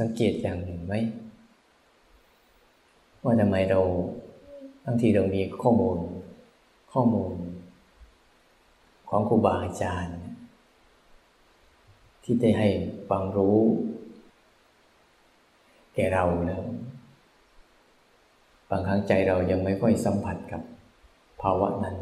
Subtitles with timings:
[0.00, 0.94] สังเกตอย่างหนึ่งไหม
[3.22, 3.80] ว่าทำไมเรา
[4.84, 5.98] บางทีเรามีข้อมูล
[6.92, 7.34] ข้อมูล
[9.08, 10.20] ของครูบาอาจารย์
[12.22, 12.68] ที่ได้ให้
[13.08, 13.58] ความรู้
[15.94, 16.62] แก่เราแล้ว
[18.70, 20.62] บางครั้งใจเรายังไม่ค่อยสัมผัสกับ
[21.42, 21.96] ภาวะนั้น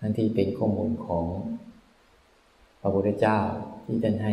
[0.00, 1.24] นั่นที่เป็นข้อมูลของ
[2.80, 3.38] พระพุทธเจ้า
[3.84, 4.32] ที่ท่านให้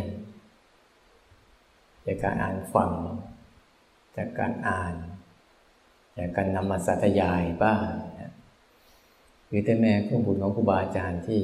[2.09, 2.91] จากการอ่านฟัง
[4.17, 4.93] จากการอ่าน
[6.17, 7.87] จากการนำมาสาธยายบ้าง
[9.47, 11.41] หรือแต่แม่ข้อมูลของครูบาอาจารย์ที่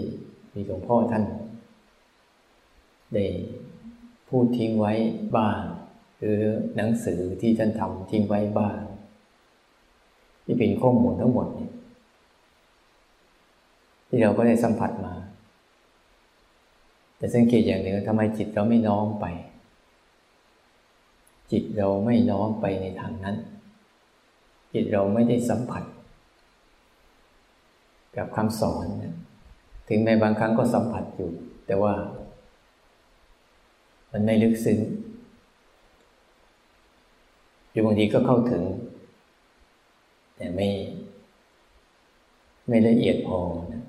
[0.53, 1.23] มีหลวงพ่อท่าน
[3.13, 3.25] ได้
[4.27, 4.93] พูดทิ้งไว้
[5.37, 5.61] บ้าง
[6.19, 6.41] หรือ
[6.75, 8.79] หนังสือที่ท่านทำทิ้งไว้บ้าง
[10.45, 11.47] ที่เป็นข้อมูลทั้งหมด
[14.07, 15.13] ที่เราก็ได้สัมผัสมา
[17.17, 19.25] แต่สังเกตอย่างหนึ่งทำไมจิตเราไม่น้อมไป
[21.51, 23.35] จิตเราไม่น้อมไปในทางนั้น
[24.73, 25.83] จิตเราไม่ได้สัมผัส
[28.15, 28.85] กับคำสอน
[29.87, 31.29] ถึงแม้บางครั้งก็สัมผัสอยู่
[31.67, 31.93] แต่ว่า
[34.11, 34.79] มันไม่ลึกซึ้ง
[37.71, 38.63] อยู่บางทีก็เข้าถึง
[40.37, 40.69] แต่ไม่
[42.67, 43.39] ไม่ละเอียดพอ
[43.73, 43.83] นะ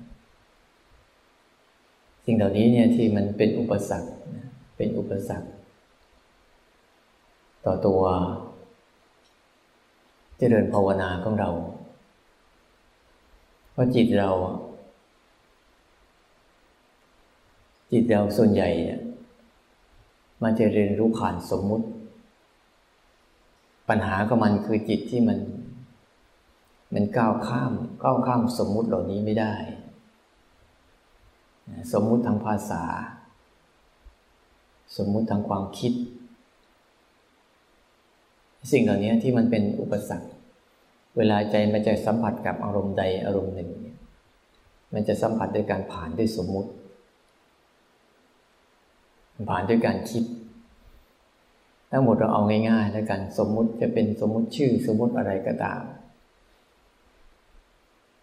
[2.25, 4.09] สิ่งเหล่านี้เนี่ยที่มันเป็นอุปสรรค
[4.77, 5.47] เป็นอุปสรรค
[7.67, 8.01] ต่อตัว
[10.37, 11.49] เจริญภาวนาของเรา
[13.71, 14.29] เพราะจิตเรา
[17.91, 19.01] จิตเราส่วนใหญ่เนี่ย
[20.43, 21.85] มันจะเรียนรู้ผ่านสมมุติ
[23.89, 25.39] ปัญหาก็มันคือจิตที่มัน
[26.93, 27.71] มันก้าวข้าม
[28.03, 29.53] ก้าวข้ามสมมุติเหล่านี้ไม่ได้
[31.93, 32.83] สมมุติทางภาษา
[34.97, 35.93] สมมุติทางความคิด
[38.71, 40.29] สิ่งเหล่านี้ที่มันเป็นอุปสรรค
[41.17, 43.69] เวลาใจมันจะสัมผัสกับอารมณ์ใดอารมณ์หนึ่ง
[44.93, 46.71] มันจะสัมผัสด้วยการผ่านด้วยสมมุติ
[49.49, 50.23] ผ่านด้วยการคิด
[51.91, 55.81] ทั้งหมดเราเอาง่ายๆแล้วกันสมมุติจะเป็นสมมุติชื่อสมมุติอะไรก็ตาม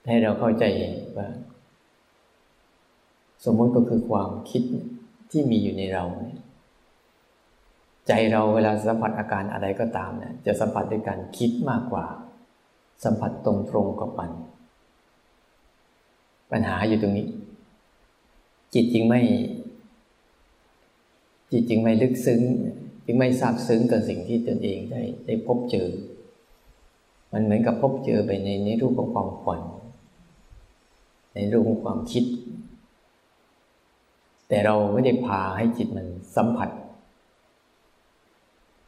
[0.06, 0.65] ให้เราเข้าใจ
[1.16, 1.28] ว่า
[3.44, 4.62] สมมติก็คือความคิด
[5.31, 6.44] ที่มีอยู่ในเราเนี่ย
[8.09, 12.06] ใจเราเวลาสัมผัสอาการอะไรก็ตามเนี่ยจะสัมผัสด้วยการคิดมากกว่า
[13.04, 14.31] สัมผัสตรงตรงกับมัน
[16.53, 17.26] ปัญหาอยู่ตรงนี้
[18.75, 19.20] จิตจริงไม่
[21.53, 22.41] จิตจริงไม่ลึกซึ้ง
[23.06, 25.88] จึงไม่ทราบซึ้งกับสิ่งที่ตนเองได้ได้พบเจอ
[27.32, 29.60] มันเหมือนกับพบเจอไปในในรูปของความฝัน
[31.34, 32.25] ในรูปของความคิด
[34.48, 36.06] แต่เราไม่ได้พาให้จิตมัน
[36.37, 36.70] สัมผัส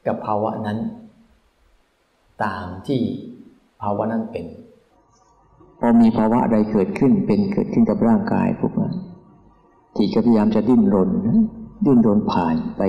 [0.06, 0.78] กับภาวะนั้น
[2.44, 3.00] ตามที่
[3.82, 4.46] ภาวะนั้นเป็น
[5.80, 8.94] พอมีภาวะใดเกิดขึ้นเป็นเกิดขึ้นกับร่างกายพวกนั้น
[9.96, 11.10] จิตก็พยายามจะดิ้นรน
[11.86, 12.82] ดิ้นรนผ่านไป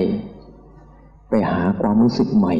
[1.28, 2.54] ไปหาความรู้สึกใหม่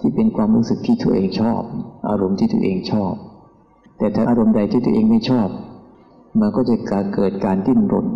[0.00, 1.62] ที่เป็นความรู้สึกที่ตัวเองชอบ
[2.08, 3.14] อารมณ์ที่ตัวเองชอบ
[3.98, 5.48] แต่ถ้าอารมณ์ใดที่ตัวเองไม่ชอบ
[6.40, 6.76] มันก็จะ
[7.14, 8.06] เกิดการดิ้นรน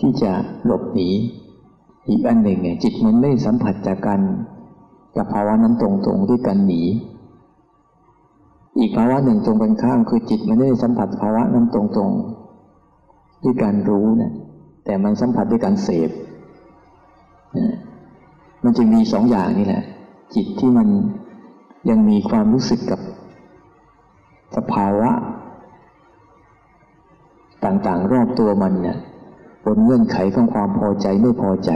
[0.00, 0.32] ที่จะ
[0.64, 1.10] หลบหนี
[2.10, 4.20] อีกอันหนึ่งเนี่ยจิตมันไม่สัมผัสจากการ
[5.16, 6.82] กับภาวะนั้นตรงๆด้วยการหนี
[8.78, 14.32] อีกภาวะหนึ่งตรงกันข้ามคือจิตมันไม่ได้สัมผัสภาวะนั้นตรงๆด้วยการรู้นะ
[14.84, 16.10] แต่มันสัมผัสด้วยการเสพ
[18.64, 19.82] มันจึงมีสองอย่างนี่แหละ
[20.34, 20.88] จิตที่มัน
[21.90, 23.00] ยังมีความรู้สึกกับ
[24.56, 25.10] สภาวะ
[27.64, 28.98] ต่างๆ รอบตัวมันเนี่ย
[29.64, 31.70] บนเงื่อนไขของความพอใจไม่พอใจ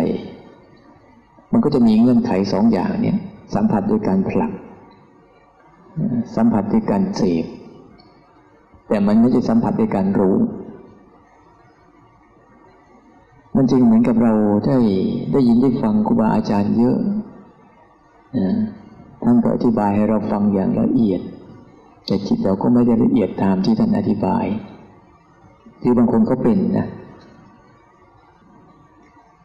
[1.53, 3.19] มันก็จะมีเงื่อนไขสองอย่างเนี่ย
[3.55, 4.53] สัมผัสด้วยการผลัก
[6.37, 7.45] สัมผัสด้วยการเสพ
[8.89, 10.37] แต่มันไม่ใช่สัมผัสด้วยการรู้
[13.57, 14.33] มันจึงเหมือนกับเรา
[14.67, 14.77] ได้
[15.33, 16.99] ได้ยินได้ฟังครูบาอาจารย์เยอะ
[19.23, 21.21] ท่านก็อธิบายให้เราฟังอย่างละเอียด
[22.07, 24.45] แต่จิตเราก็ไม่ได้ละเอียดตามที่ท่านอธิบาย
[25.83, 26.89] คือบางคนก็เป็นนะ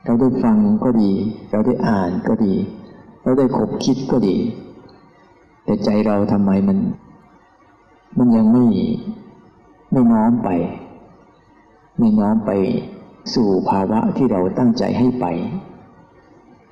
[0.09, 1.11] เราได้ฟังก็ดี
[1.51, 2.53] เราได้อ่านก็ดี
[3.23, 4.37] เราได้คบคิดก็ดี
[5.63, 6.77] แต่ใจเราทำไมมัน
[8.17, 8.65] มันยังไม่
[9.91, 10.49] ไม่น้อมไป
[11.99, 12.51] ไม่น้อมไป
[13.33, 15.25] สู่ภาวะที่เราตั้งใจให้ไป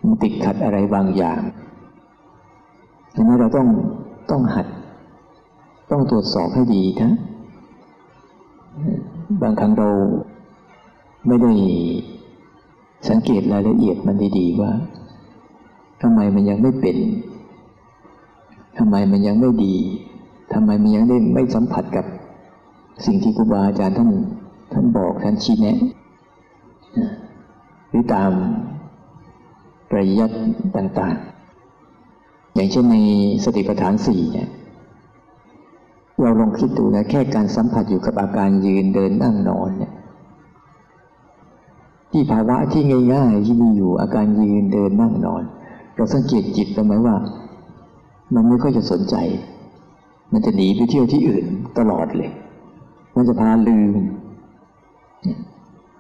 [0.04, 1.42] มันติดขัดอะไรบางอย่าง
[3.16, 3.68] ดังนั้นเราต้อง
[4.32, 4.68] ต้องหัด
[5.92, 7.12] ต้องตรวจสอบให้ดีนะ
[9.42, 9.90] บางครั้งเรา
[11.28, 11.54] ไม่ได้
[13.10, 14.72] สังเกตรายละเอียดมันดีๆว่า
[16.02, 16.98] ทำไมมันยังไม่เป็น
[18.78, 19.76] ทำไมมันยังไม่ดี
[20.54, 22.06] ทำไมมันยังได้ไม่สัมผัสกับ
[23.06, 24.10] สิ่งที่ครูบาอาจารย์ท่าน
[24.74, 25.78] ท่านบอกท่านชี้แนะ
[27.90, 28.32] หรือตาม
[29.90, 30.38] ปริยัติ
[30.78, 31.16] ต่าง
[31.86, 32.98] ๆ อย่างเช่นใน
[33.44, 34.50] สติปัฏฐานสี่เนี่ย
[36.22, 39.94] เราลองคิดดูนะแค่การสัมผัสอยู่กับอาการยืนเดินนั่งนอนเนี่ย
[42.12, 42.84] ที่ภาวะที่
[43.14, 45.44] ง่าย ๆ ที่มีอยู่อาการยืนเดินนั่งนอน
[45.96, 47.16] เราสังเกตจิตไหมว่า
[48.34, 49.16] มันไม่ค่อยจะสนใจ
[50.32, 51.46] มันจะหนีไปเที่ยวที่อื่น
[51.78, 52.32] ตลอดเลย
[53.16, 53.96] มันจะพาลืม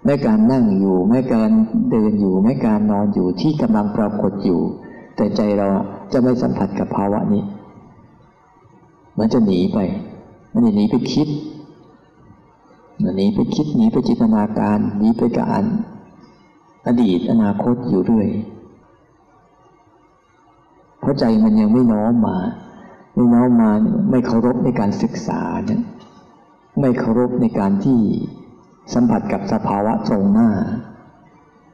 [0.06, 1.50] แม้การนั่งอยู่แม้การ
[1.92, 4.62] เดินอยู่แม้การนอนอยู่ที่กำลังปรากฏอยู่
[5.16, 5.68] แต่ใจเรา
[6.12, 7.44] จะไม่สัมผัสกับภาวะนี้
[9.18, 9.80] มันจะหนีไป
[10.54, 11.28] มันจะหนีไปคิด
[13.16, 15.66] หนีไปคิดหนีไปจินตนาการหนีไปกับอัน
[16.88, 18.30] อดีตอนาคตอยู่เรื่อย
[21.00, 22.38] เพราะใจมันยังไม่น้อมมา
[23.16, 23.70] ไม่น้อมมา
[24.12, 25.82] ไม่เคารพในการศึกษาเนี่ย
[26.80, 28.00] ไม่เคารพในการที่
[28.94, 30.50] สัมผัสกับสภาวะตรงหน้า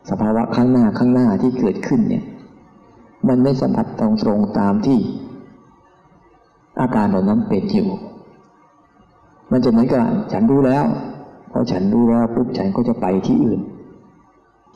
[0.10, 2.24] สภาวะข้างหน้าข้างหน้าที่เกิดขึ้นเนี่ย
[3.28, 5.00] มันไม่สัมผัสตรงตรงตามที่
[6.82, 7.90] อาการเหล่านั้นเป็นอยู่
[9.52, 10.86] มันจะเหมือนกับฉันรู้แล้ว
[11.52, 13.60] พอฉันรู้แล้วปุ๊บฉันก็จะไปที่อื่น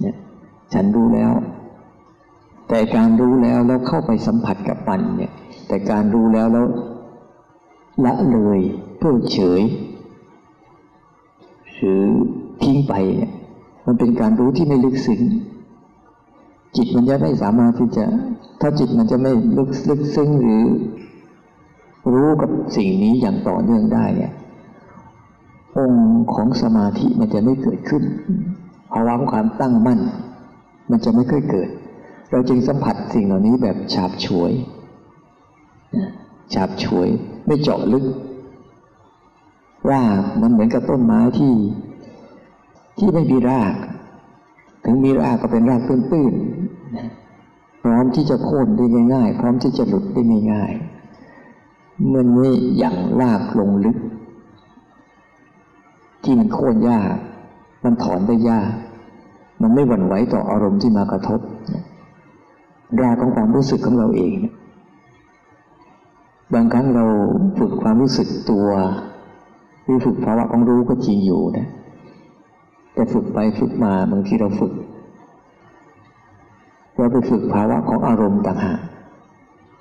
[0.02, 0.16] เนี่ย
[0.74, 1.32] ฉันรู้แล้ว
[2.70, 5.34] แต่การรู้แล้วแล้วเข้าไปสัมผัสกับมันเนี่ย
[5.68, 6.66] แต่การรู้แล้วแล้ว
[8.06, 8.60] ละเลย
[9.00, 9.62] เพิกเฉย
[11.76, 12.04] หรือ
[12.64, 13.32] ทิ้งไปเนี่ย
[13.86, 15.22] มันเป็นการรู้ที่ไม่ลึกซึ้ง
[16.76, 18.06] จิตมันจะไม่สามารถที่จะ
[18.62, 20.64] ถ้าจิตมันจะไม่ลึกลึกซึ้งหรือ
[22.14, 24.34] รู้กับสิ่งนี้อย่างต่อเนื่องได้เนี่ย
[25.78, 28.04] องค์ของสมาธิมันจะไม่เกิดขึ้น
[28.92, 30.00] ภาวะของความตั้งมั่น
[30.92, 31.70] มันจะไม่ค่อยเกิด
[32.32, 34.54] เราจึงสัมผัสสิ่งเหล่านี้แบบฉาบฉวย
[36.54, 37.08] ฉาบฉวย
[37.46, 38.06] ไม่เจาะลึก
[39.92, 41.54] รากมันเหมือนกับต้นไม้ที่
[42.98, 43.76] ที่ไม่มีราก
[44.84, 50.22] ถึงมีรากก็เป็นรากตื้นๆพร้อมที่จะโค่นได้ง่ายๆ พร้อมที่จะหลุดได้
[50.54, 53.98] ง่ายๆมันไม่อย่างรากลงลึก
[56.24, 57.16] ที่มันโค่นยาก
[57.84, 58.72] มันถอนได้ยาก
[59.62, 61.40] มันไม่หวั่นไหวต่ออารมณ์ที่มากระทบ
[63.02, 64.36] รากของความรู้สึกของเราเอง
[66.54, 67.06] บางครั้งเรา
[67.60, 68.68] ฝึกความรู้สึกตัว
[69.86, 71.68] คือฝึกภาวะของรู้ก็จริงอยู่นะ
[72.94, 74.74] แต่ฝึกไปฝึกมาบางทีเราฝึก
[76.98, 78.80] เราไปฝึกภาวะของอารมณ์ต่างหาก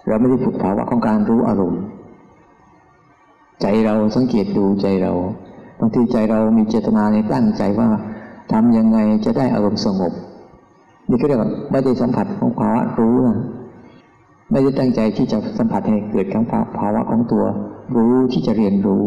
[0.07, 1.83] เราไม่ได้ฝึกภาวะของการรู้อารมณ์
[3.63, 5.13] ใจเราสังเกตดูใจเรา
[5.81, 7.89] บางทีใจเรามีเจตนาในตั้งใจว่า
[8.53, 10.13] ทำยังไงจะได้อารมณ์สงบ
[11.09, 13.39] นี่ก็เรียกว่าไม่ได้สัมผัสของภาวะรู้นะ
[14.51, 16.45] ไม่ได้ตั้งใจที่จะสัมผัสให้เกิดของ
[16.79, 17.45] ภาวะของตัว
[17.97, 19.03] รู้ที่จะเรียนรู้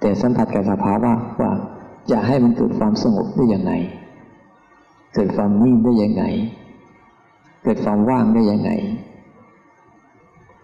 [0.00, 1.52] แต่สัมผัสกับสภาวะว่า
[2.10, 3.72] จะให้มันเกิดความสงบได้ยังไง
[5.14, 6.24] เกิดความนิ่งได้ยังไง
[7.64, 8.70] เกิดความว่างได้ยังไง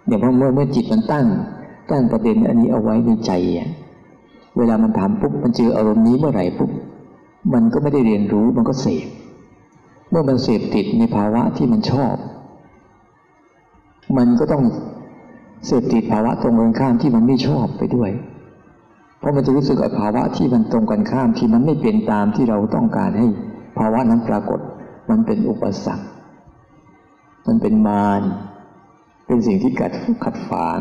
[0.06, 1.26] เดี๋ยวเมื่อเมื่อจิตมันตั้ง
[1.90, 3.32] ตั้งประเด็นอันนี้เอาไว้ในใจ
[4.56, 6.70] เวลามันถามปุ๊บมันเจออารมณ์นี้เมื่อไหร่ปุ๊บ
[7.54, 9.06] มันก็ไม่ได้เรียนรู้มันก็เสพ
[10.10, 12.14] เมื่อมันเสพติดในภาวะที่มันชอบ
[14.16, 14.64] มันก็ต้อง
[15.66, 18.10] เสพติดภาวะตรงกันข้ามที่มันไม่ชอบไปด้วย
[19.18, 23.26] เพราะมันจะรู้สึกกับภาวะที่มันตรงกันข้ามที่มันไม่เป็นตามที่เราต้องการให้
[23.78, 24.60] ภาวะนั้นปรากฏ
[25.10, 26.06] มันเป็นอุปสรรค
[27.46, 28.22] มันเป็นมาร
[29.26, 29.92] เป็นสิ่งที่กัด
[30.24, 30.78] ขัดฝาง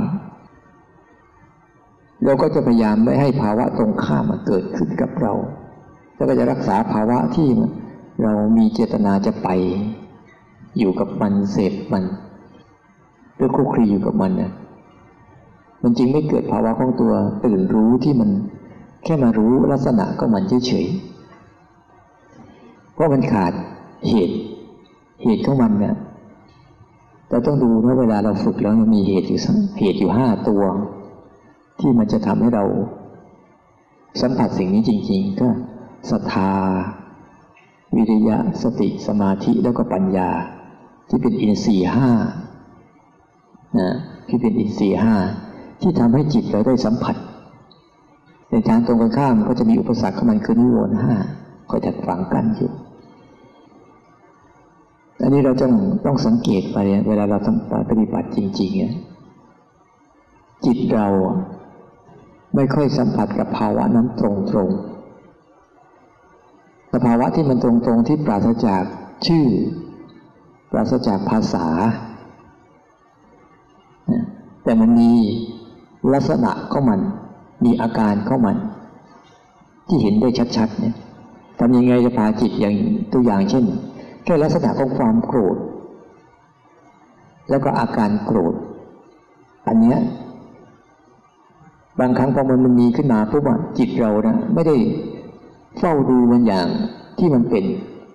[2.25, 5.33] เราก็จะพยายามไม่ให้ภาวะตรงข้ามมาเกิดขึ้นกับเรา
[6.15, 7.47] แล้วก็จะรักษาภาวะที่
[8.23, 9.49] เรามีเจตนาจะไป
[10.77, 12.03] อยู่กับมันเสพมัน
[13.35, 14.51] เพื่อคุกคีอยู่กับมันนะ
[15.83, 17.13] มันจึงไม่เกิดภาวะของตัว
[17.45, 18.29] ตื่นรู้ที่มัน
[19.03, 23.53] แค่มารู้ลักษณะก็มันเฉยๆเพราะมันขาด
[24.09, 24.37] เหตุ
[25.23, 25.95] เหตุของมันเนี่ย
[27.29, 29.39] เราต้องดูว่าเวลาเราฝึกแล้วมันมีเหตุอยู่
[29.79, 30.63] เหตุอยู่ห้าตัว
[31.79, 32.63] ที่มันจะทำให้เรา
[34.21, 35.47] สัมผัสสิ่งนี้จริง ๆ ก็
[36.11, 36.51] ศรัทธา
[37.95, 40.29] วิริยะสติสมาธิแล้วก็ปัญญา
[41.09, 42.11] ที่เป็นอินทรีย์ห้า
[43.79, 43.91] นะ
[44.27, 45.15] ที่เป็นอินทรีย์ห้า
[45.81, 47.15] ที่ทำให้จิตเราได้สัมผัส
[48.49, 51.15] ในทางตรงกันข้ามก็จะมีอุปสรรคเข้ามันคือนิวรณ์ห้า
[51.69, 52.71] คอยถัดฝังกันอยู่
[55.21, 55.73] อันนี้เราต้อง
[56.05, 58.93] ต้องสังเกตไปเวลาเราทำปฏิบัติจริงๆเนี่ย
[60.65, 61.07] จิตเรา
[62.55, 64.94] ไม่ค่อยสัมผัสกับภาวะนั้นตรงๆ
[66.95, 68.83] สภาวะที่มันตรงๆที่ปราศจาก
[69.27, 69.45] ชื่อ
[70.71, 71.65] ปราศจากภาษา
[74.63, 75.11] แต่มันมี
[76.13, 76.99] ลักษณะของมัน
[77.65, 78.57] มีอาการของมัน
[79.87, 80.95] ที่เห็นได้ชัดๆเนี่ย
[81.59, 82.75] ทำยังไงจะพาจิตอย่าง
[83.13, 83.65] ตัวอย่างเช่น
[84.23, 85.57] แค่ลักษณะของความโกรธ
[87.49, 88.53] แล้วก็อาการโกรธ
[89.67, 89.99] อันเนี้ย
[91.99, 94.75] บางครั้งพอมันมันมีขึ้นมาปุ๊บอะจิตเรานะไม่ได้
[95.79, 96.67] เฝ้าดูมันอย่าง
[97.17, 97.65] ที่มันเป็น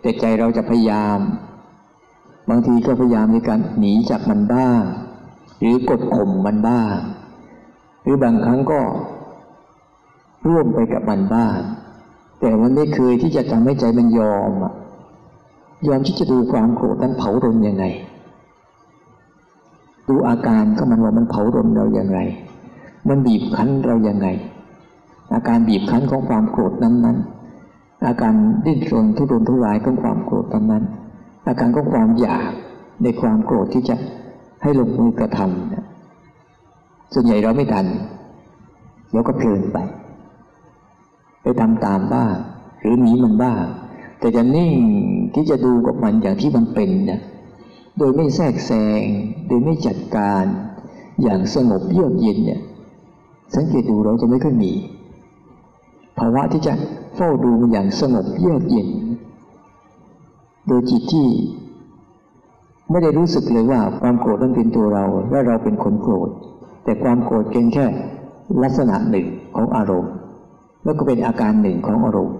[0.00, 1.18] แต่ใจเราจะพยายาม
[2.50, 4.82] บางทีก็พยายามในการหนีจากมันบ้าง
[5.60, 6.94] หรือกดข่มมันบ้าง
[8.02, 8.80] หรือบางครั้งก็
[10.48, 11.56] ร่วมไปกับมันบ้าง
[12.40, 14.72] แต่มันไม่เคยที่จะทำให้ใจมันยอมอะ
[15.88, 17.84] ยอมที่จะดูความโกรธนั้นเผารนยังไง
[20.08, 22.20] ดูอาการก็มันว่ามันเผารนเราอย่างไร
[23.08, 24.28] มันบีบคั้นเราอย่างไง
[25.34, 27.16] อาการบีบคั้นของความโกรธนั้นนั้น
[28.06, 28.34] อาการ
[28.66, 30.84] ดิ้นรนทุรนทุรายของความโกรธนั้นนั้น
[31.46, 32.52] อาการของความอยาก
[33.02, 33.96] ในความโกรธที่จะ
[34.62, 37.86] ให้ลงมือกระทำส่วนใหญ่เราไม่ทัน
[39.12, 39.78] เราก็เพลินไป
[41.42, 42.34] ไปทำตามบ้าง
[42.80, 43.62] หรือหนีมันบ้าง
[44.18, 44.76] แต่จะนิ่ง
[45.34, 47.20] ที่จะดูกับมันอย่างที่มันเป็นนะ
[47.98, 49.02] โดยไม่แทรกแซง
[49.46, 50.44] โดยไม่จัดการ
[51.22, 52.60] อย่างสงบเยือกเย็นเนี่ย
[53.54, 54.72] สังเกตดูเราจะไม่ค่อยมี
[56.18, 56.72] ภาวะที่จะ
[57.16, 58.88] เฝ้าดูมันอย่างสงบเยือกเย็น
[60.66, 61.28] โดยจิตที่
[62.90, 66.30] ไม่ได้รู้สึกเลยว่าความโกรธนั้นเป็นตัวเราและเราเป็นคนโกรธ
[66.84, 67.86] แต่ความโกรธเพียงแค่
[68.62, 69.26] ลักษณะหนึ่ง
[69.56, 70.12] ของอารมณ์
[70.84, 72.36] แล้วก็เป็นอาการหนึ่งของอารมณ์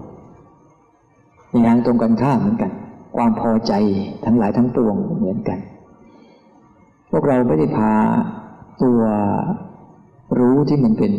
[1.51, 2.73] ในทางตรงกันข้ามเหมือนกัน
[3.17, 3.73] ความพอใจ
[4.25, 5.59] ทั้งหลายทั้งปวงเหมือนกัน
[7.11, 7.93] พวกเราไม่ได้พา
[8.83, 9.01] ตัว
[10.39, 11.13] รู้ที่มันเป็น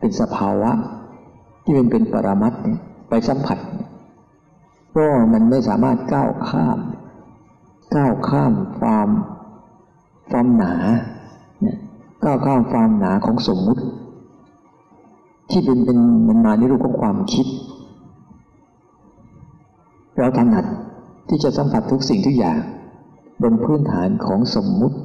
[0.00, 0.70] เป็นสภาวะ
[1.70, 3.58] ที่มันเป็นปรมัตเนี่ยไปสัมผัส
[4.96, 6.78] ก็มันไม่สามารถก้าวข้าม
[7.96, 9.08] ก้าวข้ามความ
[10.30, 10.74] ความหนา
[11.60, 11.78] เนี่ย
[12.24, 13.82] ก้าวข้ามความหนาของสมมุติ
[15.50, 15.98] ที่เป็นเป็น
[16.28, 17.46] มันมาในรูปของความคิด
[20.16, 20.64] เราถนัด
[21.28, 22.58] ที่จะสัมผัสทุกสิ่งทุกอย่าง
[23.42, 24.96] บนพื้นฐานของสมมุติ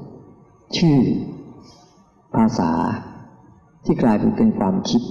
[0.77, 0.97] ชื่อ
[2.35, 2.71] ภาษา
[3.85, 5.03] ที่กลายเป็นเป็นความคิด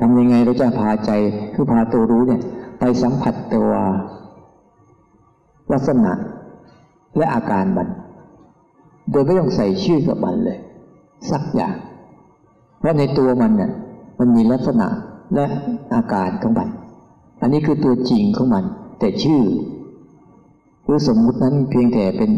[0.00, 1.10] ทำยังไงเราจะพาใจ
[1.54, 2.42] คือพาตัวรู้เนี่ย
[2.78, 3.70] ไปสัมผัสตัว
[5.72, 6.12] ลักษณะ
[7.16, 7.88] และอาการมัน
[9.10, 10.58] โดยไม่ต้องใส่ชื่อกับมันเลย
[11.30, 11.76] สักอย่าง
[12.78, 13.70] เพราะในตัวมันเนี่ย
[14.18, 14.86] มันมีลักษณะ
[15.34, 15.46] และ
[15.94, 16.68] อาการของมัน
[17.40, 18.64] อันนี้คือตัวจริงของมัน
[18.98, 19.42] แต่ชื่อ
[20.84, 22.32] หรือสมมุตินั้นเพียงแต่เป็น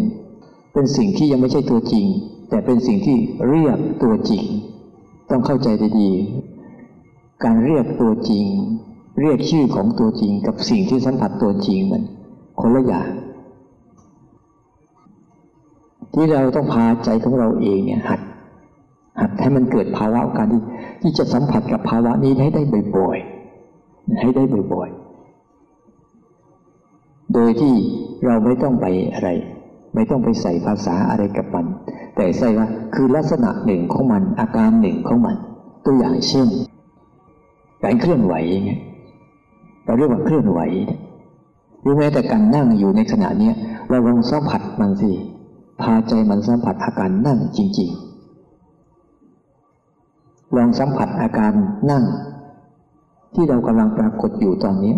[0.72, 2.04] เป็นสิ่งที่ยังไม่ใช่ตัวจริง
[2.50, 3.16] แต่เป็นสิ่งที่
[3.48, 4.44] เรียกตัวจริง
[5.30, 5.68] ต้องเข้าใจ
[6.00, 6.53] ดีๆ
[7.42, 8.46] การเรียกตัวจริง
[9.20, 12.02] เรียกชื่อของตัวจริงกับสิ่งที่สัมผัสตัวจริงมัน
[12.60, 13.08] คนละอย่าง
[16.14, 18.20] ที่เราต้องพาใจของเราเองเนี่ยหัด
[19.20, 20.62] หัดให้มันเกิดภาวะการที่
[21.02, 22.62] ที่จะสัมผัสกับภาวะนี้ให้ได้
[22.98, 24.42] บ่อยๆให้ได้
[24.74, 24.94] บ่อยๆ
[27.34, 27.74] โดยที่
[28.26, 29.30] เราไม่ต้องไปอะไร
[29.94, 31.66] ไม่ต้องไปใส่ภาษาอะไรกับมัน
[32.16, 35.36] แต่ใช่ว่าคือลักษณะหนึ่งของมันอาการหนึ่งของมัน
[35.84, 36.48] ตัวอย่างเช่น
[37.84, 38.80] การเคลื่อนไหวอย่างเงี้ย
[39.84, 40.60] เราเรียกว่าเคลื่อนไหว
[41.80, 43.54] หรือแม้แต่การนั่งอยู่ในขณะเนี้ย
[43.90, 45.12] เราลองสัมผัสมันสิ
[45.82, 47.90] พาใจมันสัมผัสอาการนั่งจริง
[49.68, 51.52] ๆ ลองสัมผัสอาการ
[51.90, 52.04] นั่ง
[53.34, 54.94] ที่เรากำลังปรากฏอยู่ตอนนี้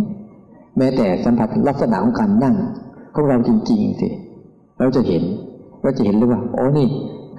[0.79, 2.57] แม้แต่สัมผัสลักษณะของการนั่ง
[3.15, 4.09] ของเราจริง ๆ สิ
[4.79, 5.23] เราจะเห็น
[5.83, 6.89] ก็จะเห็นเลยว่าโอ้นี่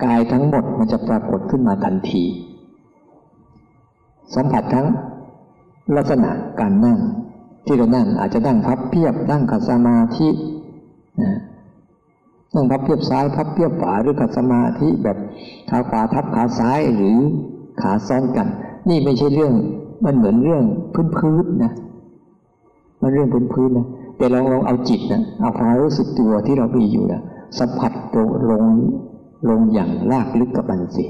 [0.03, 2.23] กายทั้งหมดมันจะปรากฏขึ้นมาทันที
[4.35, 4.87] สัมผัสทั้ง
[5.95, 6.99] ลักษณะการนั่ง
[7.65, 10.29] ที่เรานั่งอาจจะนั่งพับเพียบนั่งขัดสมาธิ
[11.21, 11.39] นะ
[12.55, 15.17] นั่งพับเพียบซ้ายพับเพียบขวาหรือขัดสมาธิแบบ
[15.69, 17.17] ขาขวาทับขาซ้ายหรือ
[17.81, 18.47] ขาซ้อนกัน
[18.89, 19.53] นี่ไม่ใช่เรื่อง
[20.05, 20.63] มันเหมือนเรื่อง
[21.17, 21.73] พื้นๆนนะ
[23.01, 27.21] มันเรื่องพื้นๆนะแต่ลองลองเอาจิตนะเอาความรู้สึกตัวที่เรามีอยู่นะ
[27.59, 28.63] สัมผัสลงลง
[29.49, 31.05] ลงอย่างลากลึกกับมันสิ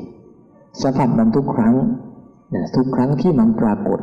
[0.82, 1.76] สัมผัสมันทุกครั้ง
[2.56, 4.00] นะทุกครั้งที่มันปรากฏ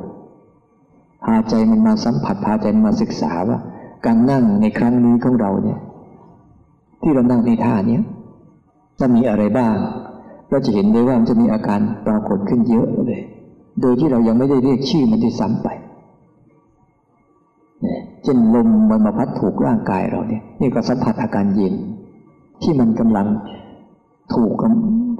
[1.25, 3.59] พาใจมันมาสัมผัส พาใจมันมาศึกษาว่า
[4.07, 5.81] การนั่งในครั้งนี้ของเราเนี่ย
[7.03, 8.01] ที่เรานั่งในท่านี้
[9.01, 9.75] จะมีอะไรบ้าง
[10.51, 13.23] เราจะเห็นได้ว่ามันจะมีอาการปรากฏขึ้นเยอะเลย
[13.81, 15.69] โดยที่เรายังไม่ได้เรียกชื่อมันที่ซ้ำไป
[18.23, 21.75] เช่นลมมันมาพัดถูกร่างกายเราเนี่ย นี่ก็สัมผัสอาการเย็น
[22.63, 23.27] ที่มันกำลัง
[24.35, 24.53] ถูก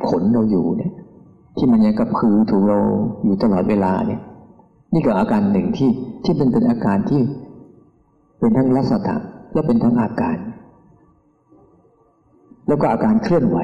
[0.09, 0.93] ขนเราอยู่เนี่ย
[1.57, 2.79] ที่มันยังกระพือถูกเรา
[3.25, 4.21] อยู่ตลอดเวลาเนี่ย
[4.95, 5.91] นี่ก็อาการหนึ่งที่
[6.25, 7.21] ที่เป็นเป็นอาการที่
[8.39, 9.15] เป็นทั้งลักษณะ
[9.53, 10.37] และเป็นทั้งอาการ
[12.69, 13.59] แล้วก็อาการเคลื่อนไหว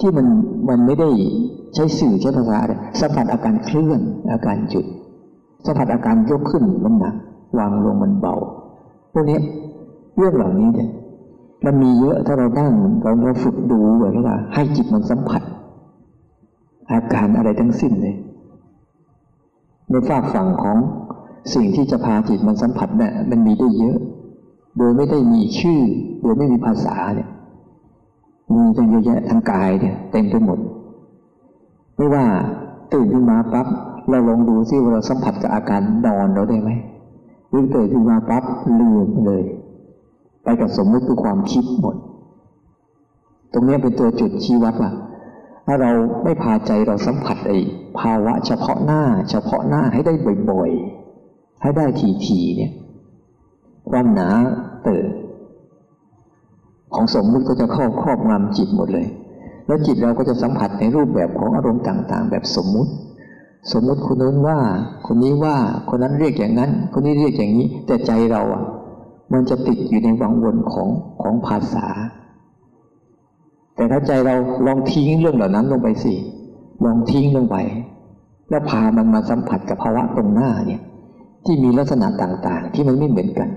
[0.00, 0.26] ที่มัน
[0.68, 1.10] มันไม่ได้
[1.74, 2.58] ใช้สื่อใช้ภาษา
[3.00, 4.00] สัมผัสอาการเคลื่อน
[4.32, 4.86] อาการหยุด
[5.66, 7.14] สัมผัสอาการยกขึ้นมันหนัก
[7.58, 8.34] วางลงมันเบา
[9.12, 9.38] พวกนี้
[10.16, 10.90] เรื่องเหล่านี้เนี่ย
[11.64, 15.42] มันมีเยอะถ้าเรานั่งเราเราฝึกดูแบบว่าให้จิตมันสัมผัส
[16.92, 18.16] อาการอะไรทั้งสิ้นเลย
[19.90, 20.78] ในฝากฝั่งของ
[21.54, 23.96] สิ่งที่จะพาจิตมันสัมผัสเนี่ยมันมีได้เยอะ
[24.78, 25.80] โดยไม่ได้มีชื่อ
[26.22, 27.28] โดยไม่มีภาษาเนี่ย
[28.52, 30.58] มีตั้งเยอะแยะทางกายเนี่ยเต็มไปหมด
[31.96, 32.24] ไม่ว่า
[32.92, 33.66] ตื่นขึ้นมาปั๊บ
[34.10, 36.70] เราลองดูซิว่าเราสัมผัสกับอาการนอนเราได้ไหม
[37.50, 38.44] หรือตื่นขึ้นมาปั๊บ
[38.80, 39.42] ลืมเลย
[40.42, 41.96] ไปกับสมมติคือความคิดหมด
[43.52, 44.92] ตรงนี้เป็นตัวจุดชี้วัดว่า
[45.66, 45.90] ถ้าเรา
[46.24, 47.58] ไม่พาใจเราสัมผัสไอ้
[48.00, 50.14] ภาวะเฉพาะหน้า เฉพาะหน้าให้ได้
[50.50, 51.86] บ่อยๆ ให้ได้
[52.26, 52.72] ทีๆเนี่ย
[53.90, 54.28] ความหนา
[54.84, 55.06] เติด
[56.94, 59.06] ของสมมุติก็จะเข้าครอบงำจิตหมดเลย
[59.66, 62.92] แล้วจิตเราก็จะสัมผัสในรูปแบบของอารมณ์ต่าง ๆ แบบสมมุติ
[63.72, 64.58] สมมุติคนนั้นว่า
[65.06, 65.56] คนนี้ว่า
[65.88, 68.64] คนนั้นเรียกอย่างนั้น คนนี้เรียกอย่างนี้ แต่ใจเราอะ
[69.32, 70.88] มันจะติดอยู่ในวังวนของ
[71.22, 71.86] ของภาษา
[73.76, 74.34] แต่ถ้าใจเรา
[74.66, 76.14] ลองทิ้งเรื่องเหล่านั้นลงไปสิ
[76.84, 77.56] ลองทิ้งลงไป
[78.50, 80.82] แล้วพามันมาสัมผัสกับภาวะตรงหน้าเนี่ย
[81.44, 83.48] ที่มีลักษณะต่างๆ ที่มันไม่เหมือนกัน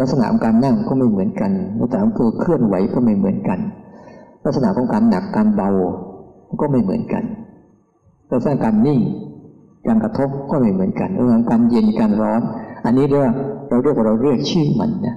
[0.00, 3.58] ลักษณะของการนั่งก็ไม่เหมือนกันลักษณะของการเคลื่อนไหวก็ไม่เหมือนกัน
[4.44, 5.70] ลักษณะของการหนักการเบา
[6.60, 7.24] ก็ไม่เหมือนกัน
[8.32, 9.00] ลักษณะการนิ่ง
[9.86, 12.40] การกระทบก็ไม่เหมือนกันลักษณะการเย็นการร้อน
[12.84, 13.32] อันนี้เรียก
[13.68, 15.16] เราเรียกว่าเราเรียกชื่อมันนะ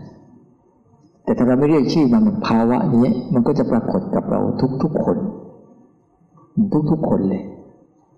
[1.23, 4.39] แต่ถ้าเราไม่เรียกชื่อมันภาวะนี้มันก็จะปรากฏกับเรา
[4.83, 5.17] ทุกๆคน
[6.91, 7.43] ทุกๆคนเลย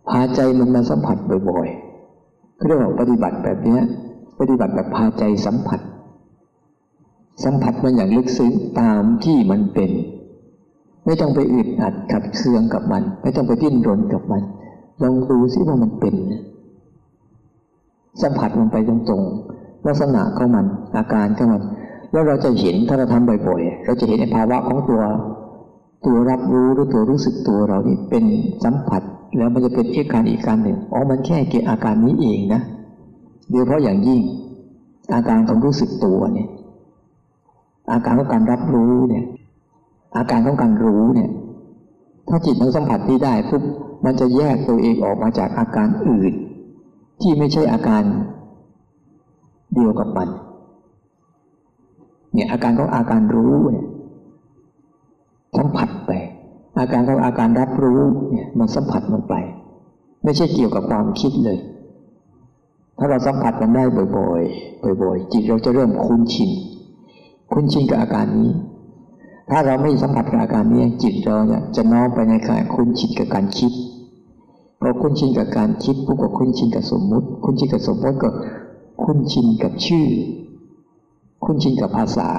[0.09, 1.17] พาใจมันมาสัมผัส
[1.49, 3.77] บ่อยๆก็เรียกว่าปฏิบัติแบบนี้
[4.39, 5.79] ปฏิบัติแบบพาใจสัมผัส
[7.43, 9.91] สัมผัสมันอย่างลึกซึ้งตามที่มันเป็น
[11.05, 14.43] ไม่ต้องไปอึดอัดขัดเคืองกับมัน ไม่ต้องไปดิ้นรนกับมัน
[15.01, 16.15] ลองดูซิว่ามันเป็น
[18.21, 20.65] สัมผัสมันไปตรงๆลักษณะของมัน
[20.95, 21.61] อาการของมัน
[22.11, 25.01] แล้วเราจะเห็นถ้าเราทำบ่อยๆ เราจะเห็นในภาวะของตัว
[26.05, 28.23] ตัวรับรู้หรือตัวรู้สึกตัวเรานี่เป็น
[28.63, 29.01] สัมผัส
[29.37, 32.61] แล้วมันจะเป็นเอกการอีกการหนึ่งอ๋อมันแค่เกี่ยวอาการนี้เองนะ
[33.51, 34.21] โดยเพราะอย่างยิ่ง
[35.13, 36.49] อาการของรู้สึกตัวเนี่ย
[37.91, 39.25] อาการของการรับรู้เนี่ย
[40.17, 41.29] อาการของการรู้เนี่ย
[42.29, 43.63] ถ้าจิตมันสัมผัสที่ได้ปุ๊บ
[44.05, 46.33] มันจะแยกตัวเองออกมาจากอาการอื่น
[47.21, 48.03] ที่ไม่ใช่อาการ
[49.75, 50.29] เดียวกับมัน
[52.33, 53.85] เนี่ยอาการของอาการรู้เนี่ย
[55.57, 56.11] สัมผัสไป
[56.77, 59.35] อาการของอาการรับรู้เนี่ยมันสัมผัสมันไป
[60.23, 61.57] ไม่ใช่เกี่ยวกับความคิดเลย
[62.97, 63.83] ถ้าเราสัมผัสมันได้
[64.17, 66.51] บ่อยๆบ่อยๆจิตเราจะเริ่มคุ้นชิน
[67.51, 68.51] คุ้นชินกับอาการนี้
[69.51, 73.71] ถ้าเราไม่สัมผัสกับอาการนี้ จิตเราเนี่ยจะน้อมไปในการคุ้นชินกับการคิด
[74.79, 78.29] พอคุ้นชินกับการคิดปุ๊บก็คุ้นชินกับสมมุติ คุ้นชินกับสมมติก็
[79.03, 80.07] คุ้นชินกับชื่อ
[81.43, 82.29] คุ้นชินกับภาษา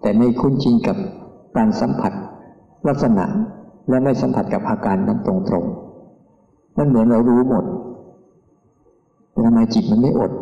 [0.00, 0.96] แต่ไม่คุ้นชินกับ
[1.56, 2.12] การสัมผัส
[2.88, 3.26] ลักษณะ
[3.88, 7.64] และไม่สัมผัสกับอาการนั้นตรงๆมันเหมือนเรารู้หมด
[9.32, 10.32] แต่ทำไมจิตมันไม่อด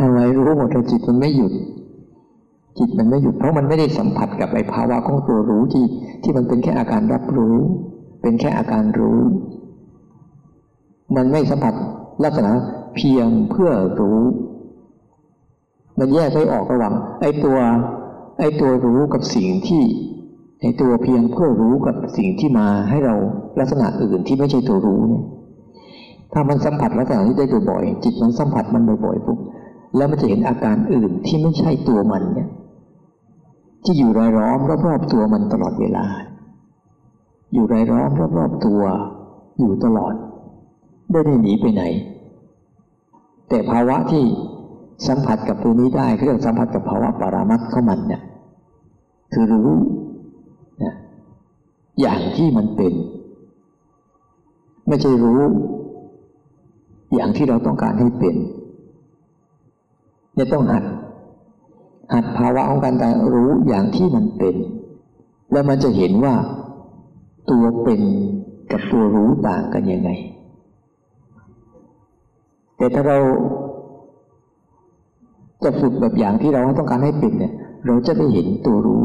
[0.00, 1.52] ทำไมรู้หมดแต่จิตมันไม่หยุด
[2.78, 5.84] จิตมันไม่หยุดเพราะมันไม่ได้สัมผัสกับไอ้ภาวะของตัวรู้ที่
[6.22, 7.56] ที่มันเป็นแค่อาการรับรู้
[8.22, 9.20] เป็นแค่อาการรู้
[11.16, 11.74] มันไม่สัมผัส
[12.24, 12.52] ลักษณะ
[12.96, 14.20] เพียงเพื่อรู้
[15.98, 17.58] มันแยกไม่ออกระหว่างไอ้ตัว
[18.38, 19.82] ไอ้ตัวรู้กับสิ่งที่
[20.62, 23.14] ไอ้ตัวเพียงเพื่อรู้กับสิ่งที่มาให้เรา
[23.58, 25.24] ลักษณะอื่นที่ไม่ใช่ตัวรู้เนี่ย
[26.32, 29.38] ถ้ามันสัมผัสลักษณะนี้ได้บ่อยๆจิตมันสัมผัสมันบ่อยๆปุ๊บ
[29.96, 32.48] แล้วมันจะเห็นอาการอื่นที่ไม่ใช่ตัวมันเนี่ย
[33.84, 36.04] ที่อยู่รายล้อมรอบๆตัวมันตลอดเวลา
[37.52, 38.80] อยู่รายล้อมรอบๆตัว
[39.58, 40.14] อยู่ตลอด
[41.10, 41.82] ไม่ได้หนีไปไหน
[43.48, 44.24] แต่ภาวะที่
[45.06, 48.22] สัมผัสกับตัวนี้ได้เรียกสัมผัสกับภาวะปรามัดของมันเนี่ย
[49.32, 49.70] คือรู้
[52.00, 52.92] อย่างที่มันเป็น
[54.88, 55.40] ไม่ใช่รู้
[57.14, 58.34] อย่างที่เราต้องการให้เป็น
[60.34, 60.84] เนี่ยต้องหัด
[62.12, 64.54] หัดภาวะของการตารู้อย่างที่มันเป็น
[65.52, 66.34] แล้วมันจะเห็นว่า
[67.50, 68.00] ตัวเป็น
[68.70, 70.10] กับตัวรู้ต่างกันยังไง
[72.76, 73.18] แต่ถ้าเรา
[75.64, 77.52] จะฝึกแบบอย่างที่เราต้องการให้เป็นเนี่ย
[77.86, 79.04] เราจะได้เห็นตัวรู้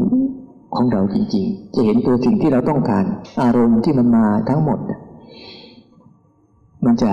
[0.74, 3.04] ของเราจริงๆ จะเห็นตัวสิ่งที่เราต้องการ
[3.42, 4.78] อารมณ์ที่มันมาทั้งหมด
[6.84, 7.12] มันจะ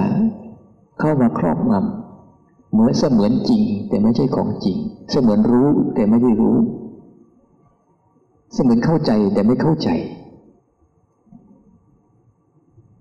[0.99, 4.77] เข้ามาครอบงำเหมือนเสมือนจริง แต่ไม่ใช่ของจริง
[5.11, 6.57] เสมือนรู้แต่ไม่ได้รู้
[8.53, 9.89] เสมือนเข้าใจแต่ไม่เข้าใจ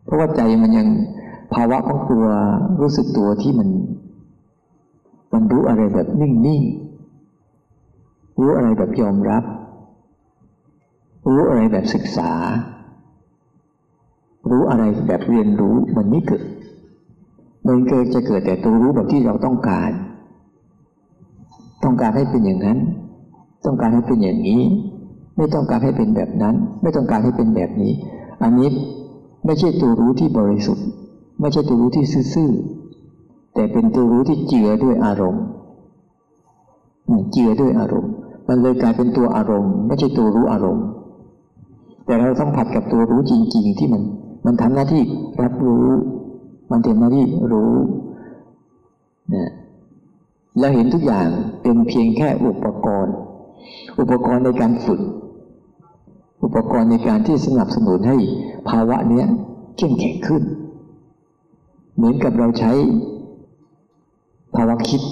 [0.04, 0.88] เพราะว่าใจมันยัง
[1.54, 2.24] ภาวะของตัว
[2.80, 3.68] รู้สึกตัวที่มัน
[5.32, 9.44] มันรู้อะไรแบบนิ่งๆ รู้อะไรแบบยอมรับ
[11.26, 12.30] รู้อะไรแบบศึกษา
[14.50, 16.42] รู้อะไรแบบเรียนรู้มันไม่เกิด
[17.66, 19.90] มันเกิดจะเกิดแต่ตัวรู้แบบที่เราต้องการ
[21.84, 22.78] ต้องการให้เป็นอย่างนั้น
[23.64, 24.62] ต้องการให้เป็นอย่างนี้
[25.37, 27.92] ไม่ต้องการให้เป็นแบบนั้น ไม่ต้องการให้เป็นแบบนี้
[28.42, 28.68] อันนี้
[29.44, 30.87] ไม่ใช่ตัวรู้ที่บริสุทธิ์
[31.40, 35.44] ไม่ใช่ตัวรู้ที่ซื่อๆแต่เป็นตัวรู้ที่เจือด้วยอารมณ์
[37.32, 38.12] เจือด้วยอารมณ์
[38.48, 40.87] มันเลยกลายเป็นตัวอารมณ์ ไม่ใช่ตัวรู้อารมณ์
[42.06, 44.02] แต่เราต้องผัดกับตัวรู้จริง ๆ ที่มัน
[44.46, 45.02] มันทำหน้าที่
[45.42, 45.86] รับรู้
[46.70, 47.72] มันทำหน้าที่รู้
[49.34, 49.50] นะ
[50.58, 51.28] แล้วเห็นทุกอย่าง
[51.62, 53.14] เป็นเพียงแค่อุปกรณ์
[54.00, 55.00] อุปกรณ์ในการฝึก
[56.42, 58.16] อุปกรณ์ในการที่สนับสนุนให้
[58.68, 59.26] ภาวะเนี้ย
[59.76, 60.42] เข้มแข็งขึ้น
[61.94, 62.72] เหมือนกับเราใช้
[64.54, 65.02] ภาวะคิด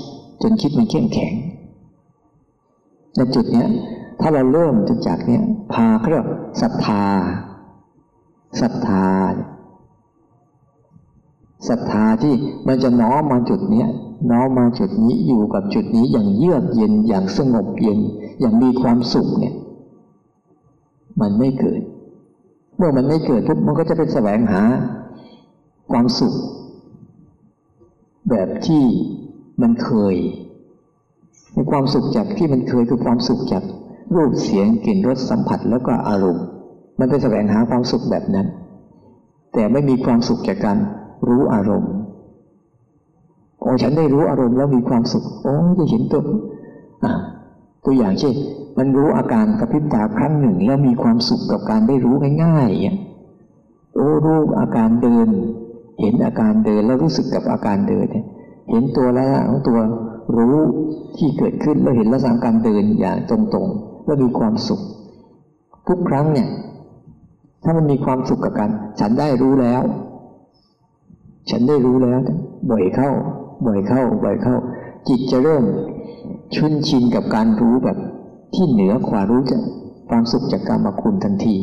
[0.43, 1.33] จนคิดมันเข้มแข็ง
[3.17, 3.69] ในจุดเนี้ย
[4.23, 4.75] ถ้าเราเริ่ม
[5.07, 6.27] จากเนี้ยพาเขาเรียก
[6.61, 7.05] ศรัทธา
[8.61, 9.07] ศรัทธา
[11.69, 12.35] ศรัทธาที่
[12.69, 13.89] มันจะน้อมมาจุดเนี้ย
[14.31, 17.99] น้อมมาจุดนี้อยู่กับจุดนี้อย่างเยือกเย็นอย่างสงบเย็น
[18.41, 19.55] อย่างมีความสุขเนี่ย
[21.21, 21.81] มันไม่เกิด
[22.77, 24.63] เมื่อมันไม่เกิดปุ๊บมันก็จะไปแสวงหา
[25.91, 26.35] ความสุข
[28.31, 28.85] แบบที่
[29.63, 30.17] มันเคย
[31.55, 33.65] ในความสุขจากที่มันเคยคือความสุขจาก
[34.15, 36.45] รูปเสียงกลิ่นรสสัมผัสแล้วก็อารมณ์
[36.99, 38.47] มันไปแสวงหาความสุขแบบนั้น
[39.55, 40.79] แต่ไม่มีความสุขจากการ
[41.29, 41.93] รู้อารมณ์
[43.61, 46.23] โอ้ฉันได้รู้อารมณ์แล้วมีความสุข โอ้จะเห็นตัว
[47.85, 48.35] ตัวอย่างเช่น
[48.79, 52.97] มันรู้อาการกระพริบตาครั้งหนึ่ง แล้วมีความสุขกับการได้รู้ง่ายๆอย่าง
[53.95, 55.29] โอ้รู้อาการเดิน
[56.01, 58.07] เห็นอาการเดินแล้วรู้สึกกับอาการเดิน
[58.71, 59.79] เห็นตัวละของตัว
[60.37, 60.57] รู้
[61.17, 64.81] ที่เกิดขึ้นแล้วเห็นลักษณะการเดินอย่างตรงๆ แล้วมีความสุข
[65.89, 66.49] ทุกครั้งเนี่ย
[67.63, 69.83] ถ้ามันมีความสุขกับการฉันได้รู้แล้ว
[71.51, 72.21] ฉันได้รู้แล้ว
[72.71, 73.11] บ่อยเข้า
[73.67, 74.57] บ่อยเข้า บ่อยเข้า
[75.09, 75.65] จิตจะเริ่ม
[76.55, 77.99] ชุนชินกับการรู้แบบ
[78.55, 79.57] ที่เหนือกว่ารู้จะ
[80.09, 81.57] ความสุขจากการมาคุณทันที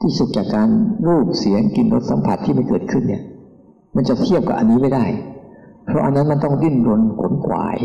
[0.00, 0.68] ที่สุขจากการ
[1.06, 3.22] รูปเสียงกลิ่นรสสัมผัสที่ไมันเกิดขึ้นเนี่ย
[3.96, 5.04] มันจะเทียบกับอันนี้ไม่ได้
[5.86, 7.78] เพราะอันนั้นมันต้องดิ้นรนขนขวาย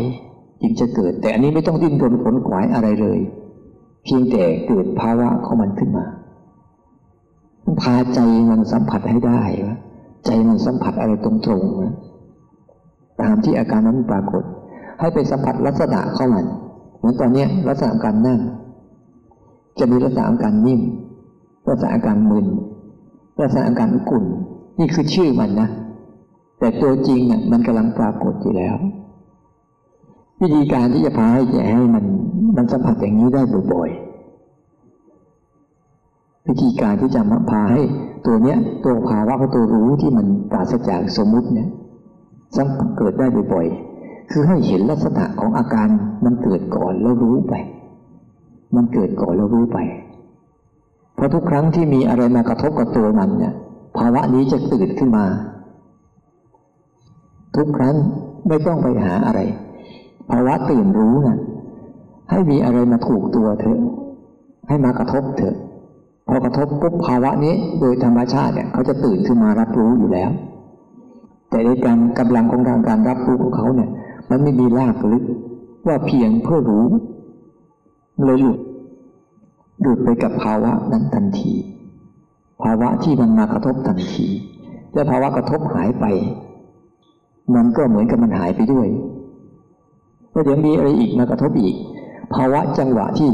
[0.62, 3.18] จึงจะเกิด แต่อันนี้ไม่ต้องดิ้นรนขนขวายอะไรเลย
[4.04, 6.06] เพียงแต่เกิดภาวะของมันขึ้นมา
[7.82, 9.76] พาใจมันสัมผัสให้ได้ว่า
[10.26, 11.94] ใจมันสัมผัสอะไรตรงๆนะ
[13.20, 14.42] ตามที่อาการนั้นปรากฏ
[15.00, 16.46] ให้ไปสัมผัสลักษณะเข้ามัน
[16.98, 18.40] เหมือนตอนนี้ลักษณะการนั่ง
[19.78, 20.80] จะมีลักษณะการนิ่ม
[21.68, 22.46] ลักษณะการมึน
[23.40, 24.24] ลักษณะการกุ่น
[24.78, 25.68] นี่คือชื่อมันนะ
[26.58, 28.76] แต่ตัวจริงเนี่ยมันกำลังปรากฏอยู่แล้ว
[30.42, 32.04] วิธีการที่จะพาให้แก่ให้มัน
[32.56, 37.82] มันสัมผัสอย่างนี้ได้บ่อยๆ วิธีการที่จะมาพาให้
[38.26, 41.68] ตัวเนี้ยตัวภาวะของตัวรู้ที่มันปราศจากสมมุติเนี่ย
[42.56, 45.88] สังเกิดได้บ่อยๆ คือให้เห็นลักษณะของอาการ
[46.24, 47.54] มันเกิดก่อนแล้วรู้ไป
[48.76, 49.78] มันเกิดก่อนแล้วรู้ไป
[51.14, 53.54] เพราะทุกครั้งที่มีอะไรมากระทบกับตัวมันเนี่ย
[53.98, 55.24] ภาวะนี้จะตื่นขึ้นมา
[57.56, 57.94] ทุกครั้ง
[58.48, 59.40] ไม่ต้องไปหาอะไร
[60.32, 61.38] ภาวะตื่นรู้นะ่ะ
[62.30, 63.80] ให้มีอะไรมาถูกตัวเถอะ
[64.68, 65.56] ให้มากระทบเถอะ
[66.28, 70.30] พอกระทบปุ๊บภาวะนี้โดยธรรมชาติเนี่ยเขาจะตื่นขึ้นมารับรู้อยู่แล้ว
[71.50, 73.90] แต่ในการกำลังของทางการรับรู้ของเขาเนี่ย
[74.30, 75.24] มันไม่มีรากลึก
[75.86, 76.86] ว่าเพียงเพื่อรู้
[78.24, 78.58] เลยหลุด
[79.80, 81.54] หลุดไปกับภาวะนั้นทันที
[82.62, 84.28] ภาวะที่มันมากระทบทันที
[84.94, 86.04] และภาวะกระทบหายไป
[87.54, 88.88] มันก็เหมือนกับมันหายไปด้วย
[90.32, 91.76] แล้วเดี๋ยวมีอะไรอีกมากระทบอีก
[92.34, 93.30] ภาวะจังหวะที่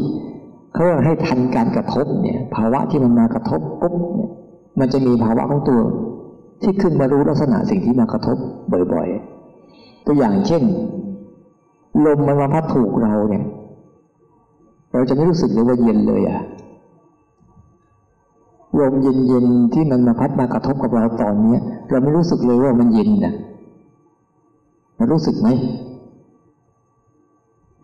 [0.75, 4.31] เขาให้ทันการกระทบเนี่ยภาวะที่มันมากระทบปุ๊บเนี่ย
[4.79, 5.81] มันจะมีภาวะของตัว
[6.63, 8.37] ที่ขึ้นมารู้ลักษณะสิ่งที่มากระทบ
[8.93, 10.63] บ่อยๆ ตัวอย่างเช่น
[12.05, 13.45] ลมมันมาพัดถูกเราเนี่ย
[14.93, 16.41] เราจะไม่รู้สึกเลยว่าเย็นเลยอะ
[18.79, 23.35] ลมเย็นๆที่มันมาพัดมากระทบกับเราตอนเนี้ย เราไม่รู้สึกเลยว่ามันเย็นนะ
[25.13, 25.49] รู้สึกไหม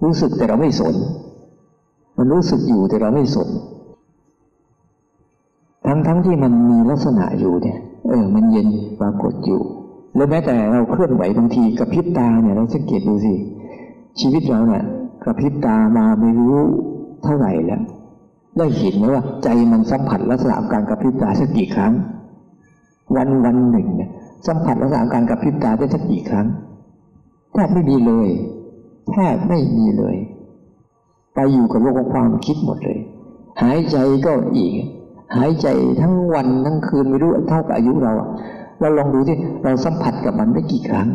[0.05, 0.95] รู้สึกแต่เราไม่สน
[2.19, 3.49] มันรู้สึกอยู่แต่เราไม่สน
[5.87, 8.69] ทั้งๆทที่มันมีลักษณะอยู่เนี่ย เออ มันเย็น
[9.01, 9.61] ปรากฏอยู่
[10.17, 13.35] แล้วแม้แต่เราเคลื่อนไหวบางทีกระพริบตาเนี่ยเราสังเกตดูสิ
[14.21, 14.85] ชีวิตเราเนี่ย
[15.25, 16.57] กระพริบตามาไม่รู้
[17.25, 17.83] เท่าไหร่แล้ว
[18.59, 21.93] ได้เห็นไหมว่า ใจมันสัมผัสลักษณะการกระพริบตาสักกี่ครั้ง
[23.17, 24.11] วันวันหนึ่งเนี่ย
[24.47, 26.47] สัมผัสลักษณะการกระพริบตาได้สักกี่ครั้ง
[27.53, 28.29] แทบไม่มีเลย
[29.11, 30.17] แทบไม่มีเลย
[31.35, 32.99] ไปอยู่กับโลกของความคิดหมดเลย
[33.63, 34.73] หายใจก็อีก
[35.37, 35.69] หายใจ
[36.01, 38.13] ทั้งวันทั้งคืนไม่รู้เท่ากับอายุเรา
[38.81, 41.09] เราลองดูที่เราสัมผัสกับมันได้กี่ครั้ง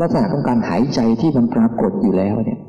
[0.00, 2.60] ลักษณะของการหายใจที่มันปรากฏอยู่แล้วเนี่ย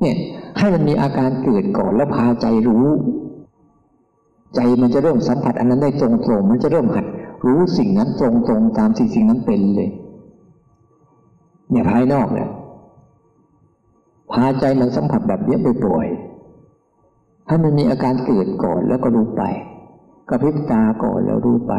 [0.00, 0.16] เนี่ย
[0.58, 2.86] ให้มันมีอาการเกิดก่อนแล้วพาใจรู้
[4.54, 7.06] ใจมันจะเริ่มสัมผัสอันนั้นได้ตรงๆมันจะเริ่มหัด
[7.46, 9.90] รู้สิ่งนั้นตรงๆตามสิ่งสิ่งนั้นเป็นเลย
[11.70, 12.48] เนี่ยภายนอกเนี่ย
[14.32, 19.42] พาใจมันสัมผัสแบบนี้บ่อยๆให้มันมีอาการเกิดก่อนแล้วก็รู้ไป
[20.28, 21.74] กระพริบตาก่อนแล้วรู้ไป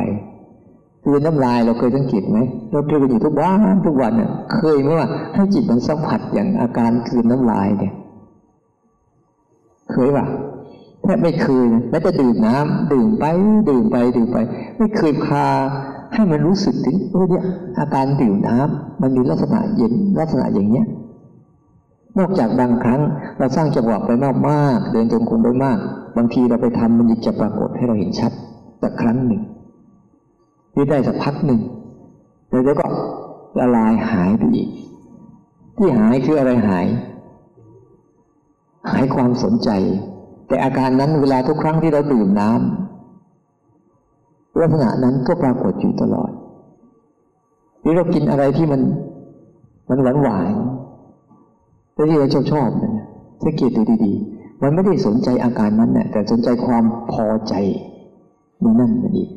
[1.04, 2.38] คือน้ำลายเราเคยสังเกตไหม
[2.72, 7.94] เราเจอกันอยู่ทุกวันทุกวันเน่ยเคยไหมว่าให้จิตมันสัมผัสอย่างอาการคืนน้ำลายเนี่ย
[9.92, 10.26] เคยปะ
[11.04, 13.26] แทบไม่เคยแม้แต่ดื่มน้ำดื่มไป
[13.70, 14.38] ดื่มไปดื่มไป
[14.78, 15.46] ไม่เคยพา
[16.14, 17.46] ให้มันรู้สึกถึงเออเนี่ย
[17.80, 20.86] อาการดื่มน้ำมันมีลักษณะเย็นลักษณะอย่างเนี้ย
[22.18, 23.02] นอกจากบางครั้ง
[23.38, 24.12] เราสร้างจังหวะไป
[24.50, 25.78] มากๆเดินจงกรมไปมาก
[26.18, 28.32] บางทีเราไปทำมันจะปรากฏให้เราเห็นชัด
[28.80, 29.42] แต่ครั้งหนึ่ง
[30.74, 31.62] ที่ได้สักพักหนึ่ง
[32.66, 32.86] แล้วก็
[33.60, 34.70] ละลายหายไปอีก
[35.78, 36.88] ที่หายคืออะไรหาย
[38.92, 39.70] หายความสนใจ
[40.48, 46.32] แต่อาการนั้นเวลาทุกครั้งที่เราดื่มน้ำลักษณะนั้นก็ปรากฏอยู่ตลอด
[47.82, 48.82] หรือเรากินอะไรที่มัน
[49.90, 50.54] มันหวานหวาน
[52.00, 52.94] แล้วที่เราชอบชอบนะ
[53.44, 57.54] สังเกตดูดีๆ มันไม่ได้สนใจอาการนั้นนะแต่สนใจความพอใจ
[58.64, 59.32] นี่นั่นนั่นเอง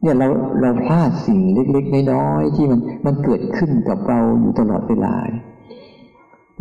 [0.00, 0.28] เนี่ยเรา
[0.60, 5.14] เราพลาดสิ่งเล็กๆน้อยๆที่มันมันเกิดขึ้นกับเราอยู่ตลอดเวลา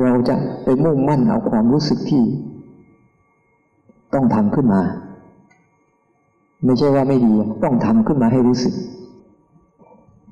[0.04, 2.24] เราจะไปมุ่งมั่นเอาความรู้สึกที่
[4.14, 4.82] ต้องทำขึ้นมา
[6.66, 8.76] ไม่ใช่ว่าไม่ดีต้องทำขึ้นมาให้รู้สึก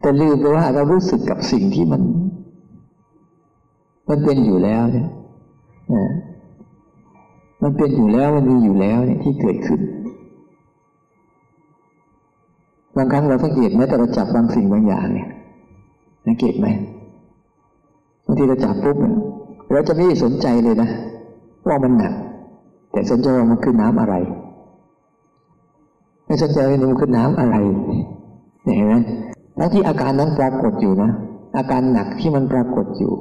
[0.02, 2.02] แต่ลืมไปว่าเรารู้สึกกับสิ่งที่มัน
[4.10, 5.08] มันเป็นอยู่แล้วเนี่ย
[7.64, 9.82] มันเป็นอยู่แล้วมันมีอยู่แล้วเนี่ยที่เกิดขึ้น
[12.98, 15.30] บางครั้งเราสังเกตไหมแต่เราจับบางสิ่งบางอย่างเนี่ย
[16.26, 16.68] สังเกตไหม
[18.26, 18.98] บางทีเราจับปุ๊บ
[19.72, 20.90] เราจะไม่สนใจเลยนะ
[21.68, 22.14] ว่ามันหนัก
[22.92, 24.16] แต่สนใจว่ามันคือน้ำอะไร
[26.26, 27.56] ไม่สนใจว่ามันคือน้ำอะไร
[28.76, 28.96] เห็นไหม
[29.58, 31.12] ทั้งที่อาการนั้นปรากฏอยู่นะ
[31.58, 33.14] อาการหนักที่มันปรากฏอยู่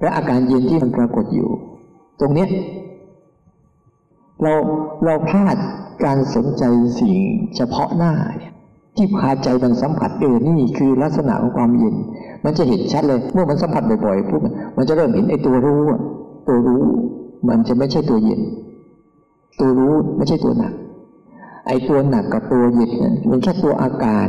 [0.00, 1.50] และอาการเย็นที่มันปรากฏอยู่
[2.20, 2.48] ตรงเนี้ย
[4.42, 4.54] เรา
[5.04, 5.56] เราพลาด
[6.04, 6.64] การสนใจ
[6.98, 7.16] สิ่ง
[7.56, 8.52] เฉพาะหน้าเนี่ย
[8.96, 11.94] ที่พาใจมันสัมผัสเออนี่คือลักษณะของความเย็น
[12.44, 14.40] มันจะเห็นชัดเลยเมื่อมันสัมผัสบ่อยๆปุ๊บ
[14.76, 15.82] มันจะเริ่มเห็นไอ้ตัวรู้
[16.48, 16.84] ตัวรู้
[17.48, 18.40] มันจะไม่ใช่ตัวเย็น
[19.60, 20.74] ตัวรู้ไม่ใช่ตัวหนัก
[21.66, 24.28] ไอ้ตัวหนักกับตัวเย็นเนี่ยมันแค่ตัวอาการ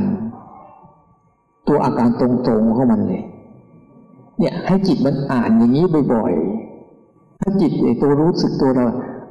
[1.68, 3.24] ตัวอาการตรงๆของมันเลย
[4.40, 8.86] เนี่ยให้จิตมันอ่านอย่างนี้บ่อยๆ ถ้าจิตไอตัวรู้สึกตัวเรา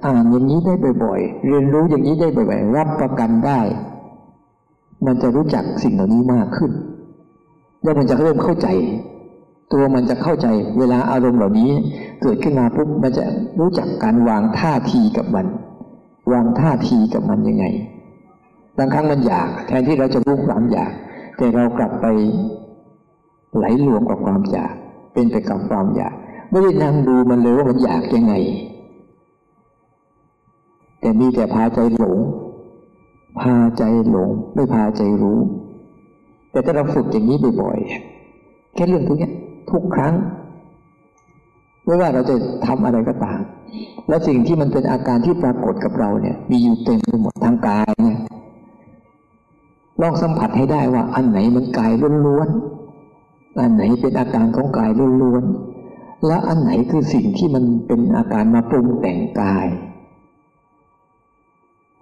[0.07, 3.61] อ่านอย่างนี้ได้บ่อยๆ เรียนรู้อย่างนี้ได้บ่อยๆ รับประกันได้
[5.07, 6.73] มันจะรู้จักสิ่งเหล่านี้มากขึ้น
[7.83, 8.69] แล้วมันจะเริ่มเข้าใจ
[9.73, 10.47] ตัวมันจะเข้าใจ
[10.79, 11.71] เวลาอารมณ์เหล่านี้
[12.23, 13.25] เกิดขึ้นมาปุ๊บมันจะ
[13.61, 15.47] รู้จักการวางท่าทีกับมัน
[16.33, 17.65] วางท่าทีกับมันยังไง
[18.79, 20.93] บางครั้งมันอยาก แทนที่เราจะรู้ความอยาก
[21.37, 22.07] แต่เรากลับไป
[23.57, 24.75] ไหลรวมกับความอยาก
[25.19, 26.15] เป็นไปกับความอยาก
[26.51, 28.35] ไม่ได้นั่งดูมันเลยว่ามันอยากยังไง
[31.01, 32.19] แต่มีแต่พาใจหลง
[33.41, 35.39] พาใจหลง ไม่พาใจรู้
[36.51, 39.31] แต่ถ้าเราฝึกอย่างนี้บ่อยๆแค่เรื่องทุกนี้
[39.71, 40.15] ทุกครั้ง
[41.85, 42.35] ไม่ว่าเราจะ
[42.67, 43.41] ทำอะไรก็ตาม
[44.09, 48.19] และสิ่งที่มันเป็นอาการที่ปรากฏกับเราเนี่ย มีอยู่เต็มไปหมดทางกายเนี่ย
[50.01, 51.93] ลองสัมผัสให้ได้ว่าอันไหนมันกาย
[52.27, 52.78] ล้วนๆ
[53.59, 54.91] อันไหนเป็นอาการของกาย
[55.23, 59.67] ล้วนๆและอันไหนคือสิ่งที่มันเป็นอาการมาปรุงแต่งกาย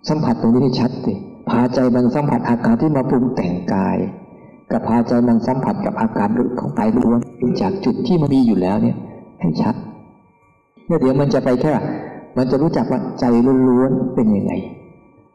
[0.08, 1.14] สัมผัสตรงนี้ให้ชัดสิ
[1.50, 3.96] พาใจมันสัมผัสอาการที่มาปรุงแต่งกาย
[4.72, 6.28] กับพาใจมันสัมผัสกับอาการ
[6.60, 7.18] ของกายล้วน
[7.60, 8.96] จากจุดที่มันมีอยู่แล้วเนี่ย
[9.40, 9.74] ให้ชัด
[10.86, 11.72] เนี่ยเดี๋ยวมันจะไปแค่
[12.36, 13.24] มันจะรู้จักว่าใจ
[13.68, 14.52] ล้วนๆเป็นยังไง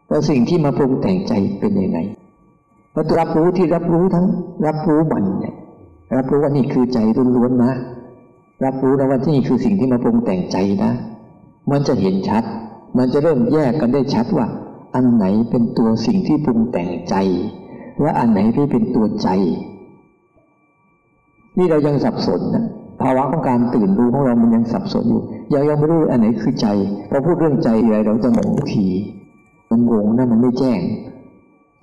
[0.07, 1.99] แล้วสิ่งที่มาปรุงแต่งใจเป็นยังไง
[2.93, 4.25] แล้วรับรู้ที่รับรู้ทั้ง
[4.65, 5.55] รับรู้มันเนี่ย
[6.15, 6.99] รับรู้ว่านี่คือใจ
[7.35, 7.73] ล้วนๆนะ
[8.65, 10.91] รับรู้นะว่าที่นี่คือสิ่งที่มาปรุงแต่งใจนะ
[11.71, 12.43] มันจะเห็นชัด
[12.97, 14.47] มันจะเริ่มแยกกันได้ชัดว่า
[14.95, 17.15] อันไหนเป็นตัวสิ่งที่ปรุงแต่งใจ
[18.01, 19.29] และอันไหนที่เป็นตัวใจ
[21.57, 22.65] นี่เรายังสับสนนะ
[23.01, 26.67] ภาวะของการตื่นรู้ของเรามันยังสับสนอยู่ ยังยังไม่รู้อันไหนคือใจ
[27.09, 28.87] พอพูดเรื่องใจอะไรเราจะงงทุกที
[29.69, 30.79] มันงงนะมันไม่แจ้ง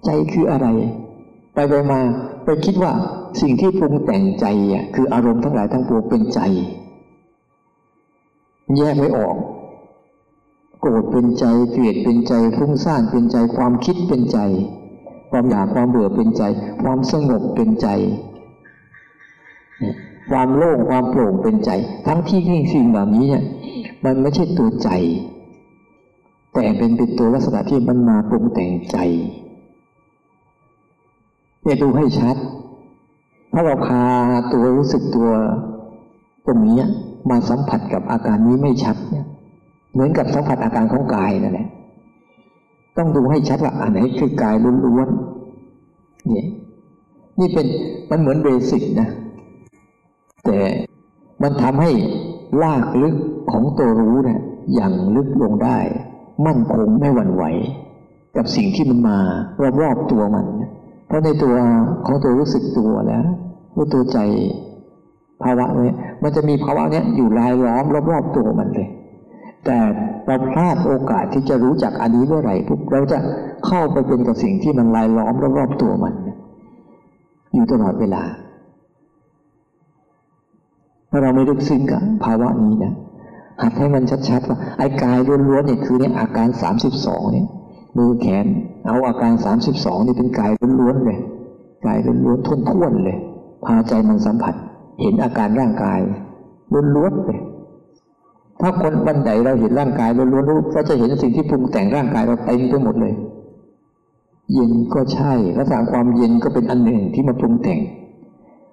[0.05, 0.67] ใจคืออะไร
[1.55, 2.01] ไปไปมา
[2.45, 2.93] ไปคิดว่า
[3.41, 6.41] สิ่งที่ปรุงแต่งใจอะคืออารมณ์ทั้งหลายทั้งปวงเป็นใจ
[8.77, 9.37] แยกไม่ออก
[10.81, 14.39] โกรธเป็นใจเกลียดเป็นใจฟุ้งซ่านเป็นใจความคิดเป็นใจ
[15.31, 16.43] ความอยากความเบื่อเป็นใจ
[16.83, 17.89] ความสงบเป็นใจ
[20.31, 21.71] ความโล่งความโปร่งเป็นใจ
[22.07, 23.45] ทั้งที่ที่สิ่งเหล่านี้เนี่ย
[24.05, 24.91] มันไม่ใช่ตัวใจ
[26.55, 28.97] แต่เป็นเป็นตัวลักษณะที่มันมาปรุงแต่งใจ
[31.63, 32.37] เนี่ยดูให้ชัด
[33.59, 34.03] ถ้าเราพา
[34.53, 35.31] ตัวรู้สึกตัว
[36.47, 36.81] ตรงนี้
[37.31, 39.27] มาสัมผัสกับอาการนี้ไม่ชัดเนี่ย
[39.93, 41.69] เหมือนกับสัมผัสอาการของกายนั่นแหละ
[42.97, 44.55] ต้องดูให้ชัดว่าอันไหนคือกาย
[44.87, 46.47] ล้วนๆเนี่ย
[47.41, 47.67] นี่เป็น
[48.11, 49.09] มันเหมือนเบสิกนะ
[50.45, 50.59] แต่
[51.43, 51.91] มันทำให้
[52.63, 53.17] ลากลึก
[53.53, 54.41] ของตัวรู้เนะี่ย
[54.75, 55.79] อย่างลึกลงได้
[56.47, 57.45] มั่นคงไม่หวั่นไหว
[58.37, 59.19] กับสิ่งที่มันมา
[59.81, 60.47] รอบๆตัวมัน
[61.07, 61.55] เพราะในตัว
[62.07, 63.25] ของตัวรู้สึกตัวแล้ว
[63.79, 64.19] ว่าตัวใจ
[65.43, 68.89] ภาวะเนี้ยมันจะมีภาวะเนี้ยอยู่รายล้อมรอบๆตัวมันเลย
[69.65, 69.79] แต่
[70.27, 73.19] เราพลาดโอกาสที่จะรู้จักอันนี้เมื่อไหร่ปุ๊บเราจะ
[73.67, 76.15] เข้าไปเป็นกับสิ่งที่มันรายล้อมรอบๆตัวมัน
[77.55, 78.23] อยู่ตลอดเวลา
[81.11, 82.95] ถ้าเราไม่ลึกซึ้งกับภาวะนี้นะ
[83.63, 87.47] หัดให้มันชัดๆว่าไอ้กายล้วนๆเนี่ยคือเนี่ยอาการสามสิบสองเนี่ย
[87.99, 88.47] มือแขน
[88.87, 91.19] เอาอาการสามสิบสองนี่เป็นกายล้วนๆเลย
[91.87, 93.19] กายล้วนๆท้วนๆเลย
[93.65, 94.55] พาใจมันสัมผัส
[95.01, 96.01] เห็นอาการร่างกาย
[96.97, 97.41] ล้วนๆเลย
[98.61, 103.15] ถ้าคนบันไดเราเห็นร่างกายล้วนๆก็จะเห็นสิ่งที่ปรุงแต่งร่างกายเราเต็มไปหมดเลย
[104.53, 107.81] เย็นก็ใช่ลักษณะความเย็นก็เป็นอันหนึ่งที่มาปรุงแต่ง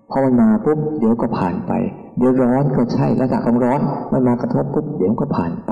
[0.09, 1.71] พอมันมาปุ๊บเดี๋ยวก็ผ่านไป
[2.17, 3.79] เดี๋ยวร้อนก็ใช่ลักษณะของร้อน
[4.11, 5.71] มันมากระทบปุ๊บเดี๋ยวก็ผ่านไป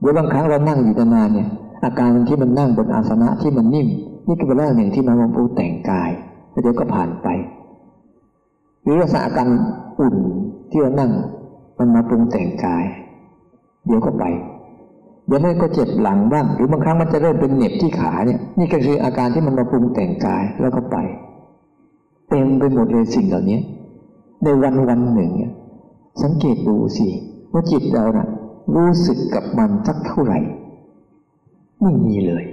[0.00, 1.48] เดี๋ยวบางครั้งเรานั่งอยู่นานเนี่ย
[1.84, 3.88] อาการที่มันนั่งบนอาสนะที่มันนิ่ม
[4.26, 6.10] นี่ก็เป็นเรื่องหนึ่งที่มันมาปูแต่งกาย
[6.50, 7.28] แล้วเดี๋ยวก็ผ่านไป
[8.82, 9.48] หรือลักษณะอาการ
[10.00, 10.16] อุ่น
[10.70, 11.10] ที่เรานั่ง
[11.78, 12.84] มันมาปรุงแต่งกาย
[13.86, 14.24] เดี๋ยวก็ไป
[15.26, 20.96] เดี๋ยวมันก็เจ็บหลังบ้างหรือบางครั้งมันจะเริ่มเป็นเหน็บที่ขาเนี่ย นี่ก็คืออาการที่มันมาปรุงแต่งกายแล้วก็ไป
[22.28, 23.58] เต็มไปหมดเลยสิ่งเหล่านี้
[24.44, 25.30] ในวันวันหนึ่ง
[26.22, 27.08] สังเกตดูสิ
[27.52, 28.28] ว่าจิตเรานะ่ะ
[28.74, 30.38] รู้สึกกับมันสักเท่าไหร่
[31.82, 32.44] ไม่มีเลย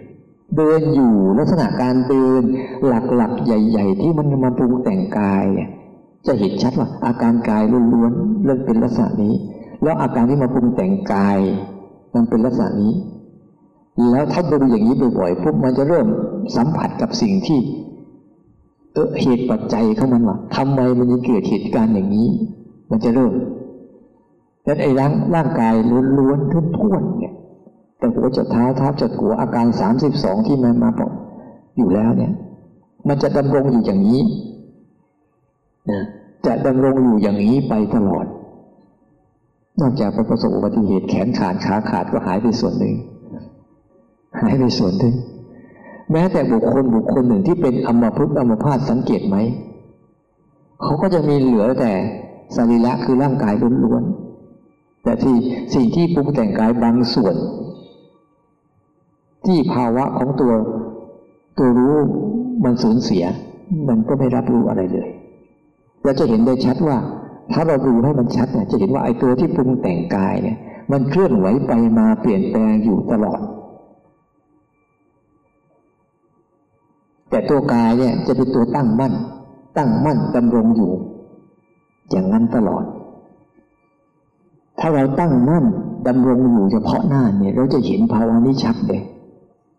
[0.56, 2.44] เดินอยู่ลักษณะการเดิน
[2.88, 5.70] หลักๆ ใหญ่ ๆ ที่มันมาปรุงแต่งกายเนี่ย
[6.28, 7.64] จะเห็นชัดว่าอาการกาย
[7.94, 9.34] ล้วนๆเริ่มเป็นลักษณะนี้
[9.84, 11.40] แล้วอาการที่มาปรุงแต่งกาย
[12.16, 12.94] มันเป็นลักษณะนี้
[14.12, 16.08] แล้วถ้าดูอย่างนี้บ่อยๆปุ๊บมันจะเริ่ม
[16.56, 17.60] สัมผัสกับสิ่งที่
[18.94, 22.28] เออเหตุปัจจัยของมันว่าทำไมมันจะเกิดเหตุการณ์อย่างนี้
[22.92, 23.34] มันจะเริ่ม
[24.64, 25.74] แล้วไอ้ร่างร่างกาย
[26.18, 26.64] ล้วนๆทุ่
[27.02, 27.36] นๆเนี่ย
[27.98, 31.12] แต่หัวจะเท้าเท้าจะหัวอาการสามสิบสองที่มันมาบอก
[31.78, 32.34] อยู่แล้วเนี่ย
[33.08, 34.22] มันจะดำรงอยู่อย่างนี้
[35.92, 36.04] นะ
[36.46, 38.26] จะดำรงอยู่อย่างนี้ไปตลอด
[39.82, 42.96] นอกจากไปประสบอุบัติเหตุแขนขาดขาขาดก็หายไปส่วนหนึ่ง
[44.42, 45.16] หายไปส่วนหนึ่ง
[46.12, 49.38] แม้แต่บุคคลบุคคลหนึ่งที่เป็นอมพฤกอมพาตสังเกตไหม
[50.82, 51.92] เขาก็จะมีเหลือแต่
[52.56, 55.36] สรีระคือร่างกายล้วนๆ แต่ที่
[55.74, 57.36] สิ่งที่ปรุงแต่งกายบางส่วน
[59.46, 60.54] ที่ภาวะของตัว
[61.58, 61.96] ตัวรู้
[62.64, 63.24] มันสูญเสีย
[63.90, 65.10] มันก็ไม่รับรู้อะไรเลย
[66.04, 66.98] เราจะเห็นได้ชัดว่า
[67.52, 70.58] ถ้าเราดูให้มันชัดเนี่ยจะเห็นว่าไอ้ตัวที่ปรุงแต่งกายเนี่ย
[70.92, 73.42] มันเคลื่อนไหวไปมาเปลี่ยนแปลงอยู่ตลอด
[77.30, 79.14] แต่ตัวกายเนี่ยจะเป็นตัวตั้งมั่น
[79.78, 80.92] ตั้งมั่นดำรงอยู่
[82.12, 82.84] อย่างนั้นตลอด
[84.80, 85.66] ถ้าเราตั้งมั่น
[86.08, 89.02] ดำรงอยู่เฉพาะหน้าเนี่ย เราจะเห็นภาวะนี้ชัดเลย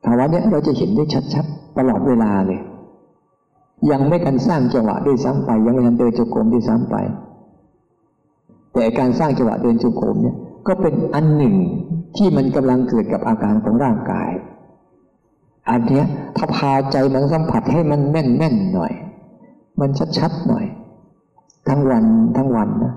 [0.04, 1.04] ภาวะเนี้ยเราจะเห็นได้
[1.34, 2.60] ชัดๆตลอดเวลาเลย
[3.90, 6.96] ยังไม่กันสร้างจังหวะด้วยซ้ำไป ยังไม่ทันเดินจงกรมด้วยซ้ำไป
[8.72, 11.54] แต่การสร้างจังหวะเดินจงกรมเนี่ยก็เป็นอันหนึ่ง
[12.16, 14.30] ที่มันกำลังเกิดกับอาการของร่างกาย
[15.70, 16.06] อันเนี้ย
[16.36, 18.92] ถ้าพาใจมันสัมผัสให้มันแม่นแม่นหน่อย
[19.80, 20.66] มันชัดๆหน่อย
[21.68, 22.04] ทั้งวัน
[22.36, 22.94] ทั้งวันนะ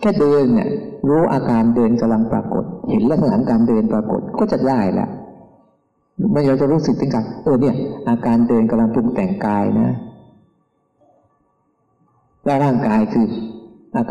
[0.00, 0.68] แค่เดินเนี่ย
[1.08, 5.08] รู้อาการเดินกำลังปรากฏ เห็นลักษณะการเดินปรากฏก็จะได้แหละ
[6.32, 7.74] ไม่เราจะรู้สึกถึงกันเออเนี่ย
[8.08, 9.90] อาการเดินกำลังปรุงแต่งกายนะ
[12.44, 13.26] และร่างกายคือ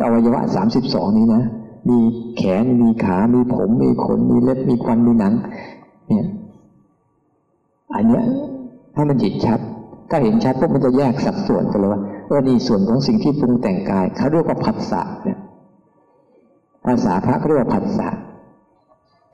[0.03, 1.43] อวัยวะสามสิบสองนี้นะ
[1.89, 1.99] มี
[2.37, 5.33] แขนมีขา มีผม มีขน มีเล็บ มีควัน มีหนัง
[6.07, 6.25] เนี่ย
[7.95, 8.23] อันเนี้ย
[8.95, 9.59] ให้มันเห็นชัด
[10.09, 15.39] ถ้าเห็นชัดปุ๊บมันจะแยกสัดส่วนกันเลยว่าเออนี่ส่วนของสิ่งที่ปรุงแต่งกายเขาเรียกว่าผัสสะเนี่ย
[16.85, 18.09] ภาษาพระเรียกว่าผัสสะ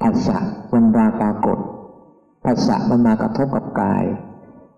[0.01, 0.37] ผัสสะ
[0.73, 1.57] มันมาปรากฏ
[2.45, 4.03] ผัสสะมันมากระทบกับกาย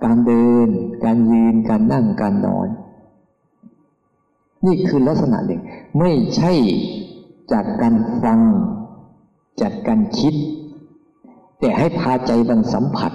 [0.04, 0.68] การเดิน
[1.04, 2.68] การยืน การนั่ง การนอน
[4.66, 5.62] นี่คือลักษณะหนึ่ง
[6.00, 6.52] ไม่ใช่
[7.52, 8.40] จากการฟัง
[9.62, 10.34] จากการคิด
[11.60, 13.12] แต่ให้พาใจมันสัมผัส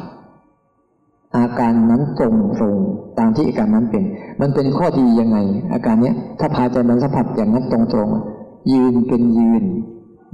[1.37, 2.77] อาการนั้นตรงตรง
[3.19, 4.05] ตามที่อาการนั้นเป็น
[4.41, 5.39] มันเป็นข้อดียังไง
[5.73, 8.11] อาการเนี้ยถ้าพาใจมันสัมผัสอย่างนั้นตรงตรง
[8.73, 9.65] ยืนเป็นยืน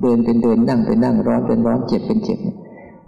[0.03, 2.39] เดินเป็นเดินนั่งเป็นนั่งร้อนเป็นร้อนเจ็บเป็นเจ็บ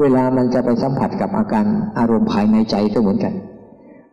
[0.00, 1.64] เวลามันจะไปสัมผัสกับอาการ
[1.98, 3.34] อารมณ์ภายในใจก็เหมือนกัน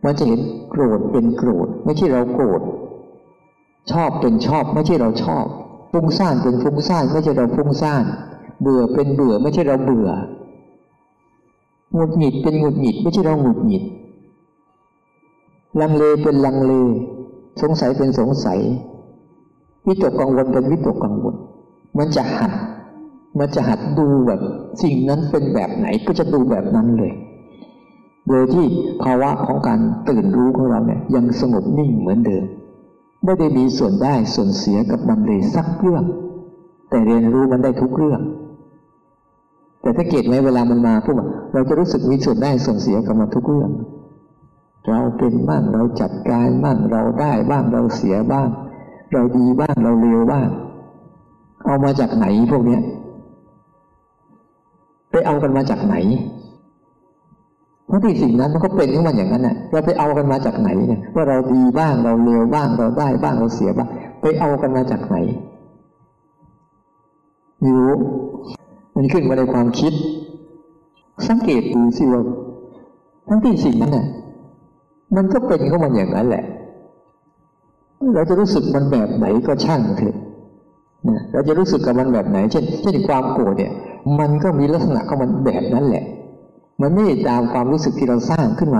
[0.03, 0.39] มันจะเห็น
[0.69, 2.61] โกรธเป็นโกรธไม่ใช่เราโกรธ
[3.91, 5.45] ชอบเป็นชอบไม่ใช่เราชอบ
[5.91, 8.03] ฟุ้งซ่านเป็นฟุ้งซ่านไม่ใช่เราฟุ้งซ่าน
[8.61, 10.09] เบื่อเป็นเบื่อไม่ใช่เราเบื่อ
[11.93, 13.83] หงุดหงิดเป็นหงุดหงิดไม่ใช่เราหงุดหงิด
[15.79, 16.73] ลังเลเป็นลังเล
[17.61, 18.59] สงสัยเป็นสงสัย
[19.87, 21.35] วิตกกังวลเป็นวิตกกังวล
[21.97, 22.51] มันจะหัด
[23.39, 24.41] มันจะหัดดูแบบ
[24.83, 27.13] สิ่งนั้นเป็นแบบไหนก็จะดูแบบนั้นเลย
[28.27, 28.65] โดยที่
[29.03, 29.79] ภาวะของการ
[30.09, 32.43] ตื่นรู้ของเราเนี่ยยังสงบนิ่งเหมือนเดิม
[33.23, 36.03] ไม่ได้มีส่วนได้ส่วนเสียกับมันเลยสักเรื่อง
[36.89, 38.21] แต่เรียนรู้มันได้ทุกเรื่อง
[39.81, 41.15] แต่ถ้าเกตไหมเวลามันมาพวก
[41.53, 43.71] เราจะรู้สึกมีส่วนได้ส่วนเสียกับมันทุกเรื่อง
[44.87, 48.49] เราเป็นบ้างเราจัดการบ้างเราได้บ้างเราเสียบ้าง
[49.13, 50.47] เราดีบ้างเราเลวบ้าง
[51.65, 52.81] เอามาจากไหนพวกเนี้ย
[55.11, 55.95] ไปเอากันมาจากไหน
[57.91, 63.89] เพราะที่สิ่งนั้นมันก็เป็นของมันอย่างนั้นน่ะเราไปเอากันมาจากไหนเนี่ยว่าเราดีบ้างเราเลวบ้างเราได้บ้างเราเสียบ้าง
[64.21, 65.15] ไปเอากันมาจากไหน
[67.59, 67.93] ไม่รู้
[68.95, 69.93] มันขึ้นมาในความคิด
[71.27, 72.21] สังเกตดูสิว่า
[73.27, 74.05] ทั้งที่สิ่งนั้นน่ะ
[75.15, 76.43] มันก็เป็นของมันอย่างนั้นแหละ
[78.13, 80.15] เราจะรู้สึกมันแบบไหนก็ช่างเถอะ
[81.31, 83.71] เราจะรู้สึกกับมันแบบไหน เช่นเช่นความโกรธเนี่ย
[84.19, 86.03] มันก็มีลักษณะของมันแบบนั้นแหละ
[86.81, 88.79] มันไม่ได้ตามความรู้สึกที่เราสร้างขึ้นมา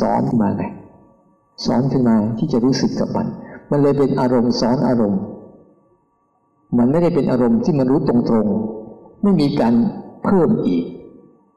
[0.00, 0.64] ซ้อนขึ้นมาไง
[1.64, 3.26] ซ้อนขึ้นมาที่จะรู้สึกกับมัน
[3.70, 5.22] มันเลยเป็นอารมณ์ซ้อนอารมณ์
[6.78, 9.74] มันไม่ได้เป็นอารมณ์ที่มันรู้ตรงๆ ไม่มีการ
[10.24, 10.84] เพิ่มอีก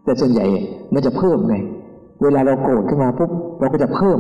[0.04, 0.46] แต่ส่วนใหญ่
[0.94, 1.56] มันจะเพิ่มไง
[2.24, 4.20] เวลาเราโกรธขึ้นมาปุ๊บเราก็จะเพิ่ม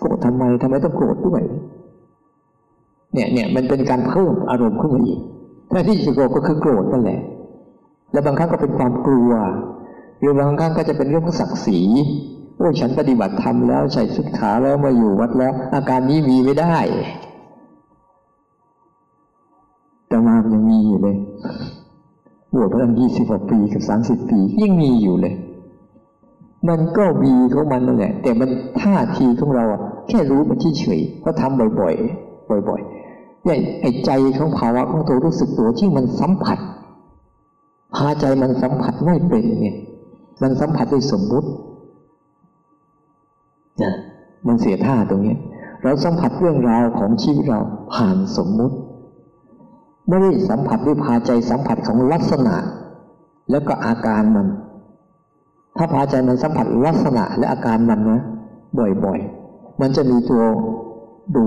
[0.00, 1.42] โกรธทำไมทำไมต้องโกรธด้วย
[3.14, 5.20] เนี่ยเนี่ยมันเป็นการเพิ่มอารมณ์ขึ้นมาอีก
[5.70, 7.20] ถ้าที่จะโกรธก็คือโกรธนั่นแหละ
[8.12, 9.30] แล้วบางครั้งก็เป็นความกลัว
[10.22, 11.80] หรือบางครั้งก็จะเป็นเรื่องของศักดิ์ศรี
[12.56, 16.76] โอ้ฉันปฏิบัติธรรมแล้วใส่ชุดขาแล้วมาอยู่วัดแล้ว อาการนี้มีไม่ได้
[20.08, 21.16] แต่มายังมีอยู่เลย
[22.54, 25.34] บวชมาตั้งยี่สิบกว่าปีกับสามสิบปียังมีอยู่เลย
[26.68, 28.48] มันก็มีของมันนั่นแหละแต่มัน
[28.80, 29.64] ท่าทีของเรา
[30.08, 36.58] แค่รู้มันเฉยๆเพราทำบ่อยๆ บ่อยๆเนี่ยไอ้ใจของภาวะของตัวรู้สึกตัวที่มันสัมผัส
[37.94, 39.76] พาใจมันสัมผัสไม่เป็นเนี่ย
[40.42, 41.48] มันสัมผัสด้วยสมมุติ
[43.82, 43.94] นะ
[44.46, 45.36] มันเสียท่าตรงนี้
[45.82, 47.60] เราสัมผัสเรื่องราวของชีวิตเรา
[47.94, 48.76] ผ่านสมมุติ
[50.08, 52.56] ไม่ได้สัมผัสด้วยพาใจสัมผัสของลักษณะ
[53.50, 54.46] แล้วก็อาการมัน
[55.76, 58.20] ถ้าพาใจมันสัมผัสลักษณะและอาการมันนะ
[59.04, 60.42] บ่อยๆ มันจะมีตัว
[61.36, 61.44] ดู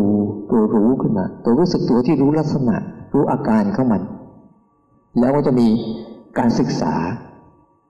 [0.52, 2.76] ตัวรู้ขึ้นมา ตัวรู้สึกตัวที่รู้ลักษณะ
[3.14, 4.02] รู้อาการของมัน
[5.20, 5.68] แล้วก็จะมี
[6.38, 6.94] การศึกษา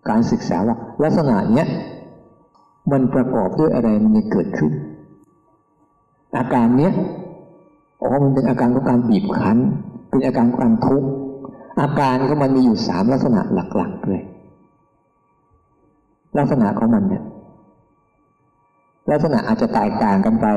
[0.10, 1.68] การศึกษาว่าลักษณะเนี้ย
[2.92, 4.72] มันประกอบด้วยอะไรมันเกิดขึ้น
[6.38, 6.94] อาการเนี้ย
[8.02, 9.58] อ๋อมันเป็นอาการของการบีบคั้น
[10.10, 11.10] เป็นอาการของการทุกข์
[11.82, 14.24] อาการของมันมีอยู่สามลักษณะหลักๆเลย
[16.38, 17.24] ลักษณะของมันเนี่ย
[19.12, 20.48] ลักษณะอาจจะแตกต่างกันไป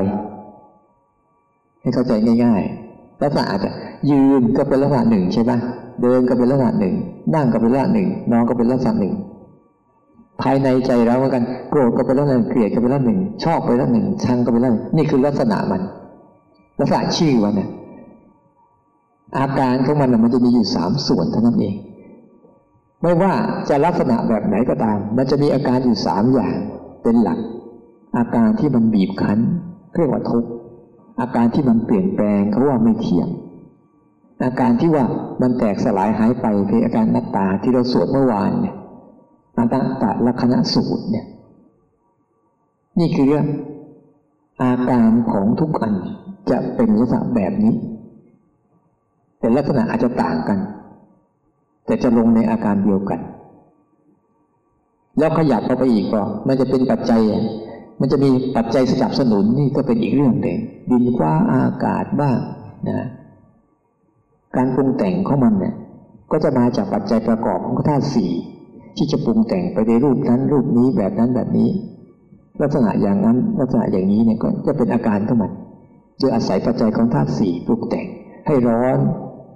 [1.81, 2.11] ให้เข้าใจ
[2.43, 3.71] ง่ายๆ ลักษณะอาจจะ
[4.09, 5.51] ยืนก็เป็นลักษณะหนึ่งใช่ไหม
[6.01, 6.95] เดินก็เป็นลักษณะหนึ่ง
[7.35, 9.13] นั่งก็เป็นลักษณะหนึ่งนอนก็เป็นลักษณะหนึ่ง
[10.41, 15.81] ภายในใจเราเหมือนกันโกรธก็เป็นลักษณะเกลียดก็เป็นลักษณะหนึ่งชอบเป็นลักษณะหนึ่งชังก็เป็นลักษณะนี่คือลักษณะมัน
[16.79, 17.69] ลักษณะชื่อมันเนี่ย
[19.39, 21.75] อาการของมันมันจะมีอยู่สามส่วนเท่านั้นเอง
[23.01, 23.33] ไม่ว่า
[23.69, 26.55] จะลักษณะแบบไหนก็ตาม มันจะมีอาการอยู่สามอย่าง
[27.03, 27.39] เป็นหลัก
[28.17, 29.39] อาการที่มันบีบคั้น
[29.95, 30.49] เรียกว่าทุกข์
[31.21, 33.29] อาการที่มันเปลี่ยนแปลงเขาว่าไม่เที่ยง
[34.43, 35.05] อาการที่ว่า
[35.41, 38.75] มันแตกสลายหายไปเป็นอาการนัตตาที่เราสวดเมื่อวานเนี่ย
[39.59, 41.25] อัตตะลักณะสูตรเนี่ย
[42.99, 43.45] นี่คือเรื่อง
[44.61, 45.93] อาการของทุกอัน
[46.49, 47.75] จะเป็นลักษณะแบบนี้
[49.39, 50.59] แต่ลักษณะอาจจะต่างกัน
[51.85, 53.19] แต่จะลงในอาการเดียวกัน
[55.17, 57.21] แล้วขยับเข้าไปอีกก็มันจะเป็นปัจจัย
[57.99, 60.57] มันจะมีปัจจัยสนับสนุนนี่ก็เป็นอีกเรื่องหนึ่ง
[60.89, 62.37] ดินฟ้าอากาศบ้าง
[62.87, 63.07] นะ
[64.55, 65.75] การปรุงแต่งของมันเนี่ย
[66.31, 68.31] ก็จะมาจากปัจจัยประกอบของธาตุสี่
[68.97, 71.69] ที่จะปรุงแต่งไปในรูปนั้นรูปนี้แบบนั้นแบบนี้
[72.61, 75.51] ลักษณะอย่างนั้นลักษณะอย่างนี้เนี่ยก็จะเป็นอาการของมัน
[76.19, 78.07] โดยอาศัยปัจจัยของธาตุสี่ปรุงแต่ง
[78.47, 78.97] ให้ร้อน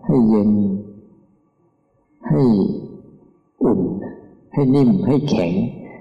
[0.08, 0.52] ให้เย็น
[2.30, 2.44] ให้
[3.64, 3.80] อุ่น
[4.54, 5.54] ให้นิ่ม ให้แข็ง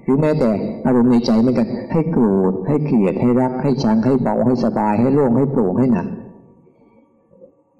[0.04, 0.50] หรือแม้แต่
[0.86, 6.06] อารมณ์ในใจเหมือนกัน ให้โกรธให้เกลียด ให้รัก ให้ชังให้เบาให้สบาย ให้โล่งให้โปร่งให้หนัก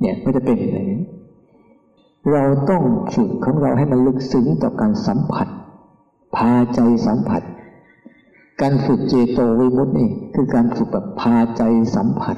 [0.01, 1.01] เนี่ยก็จะเป็นอะไรนี้
[2.31, 2.83] เราต้อง
[3.15, 5.49] ฝึกของเราให้มันลึกซึ้งต่อการสัมผัส
[6.37, 7.43] พาใจสัมผัส
[8.61, 11.63] การฝึกเจโตวิมุตตินี่คือการฝึกแบบพาใจ
[11.97, 12.37] สัมผัส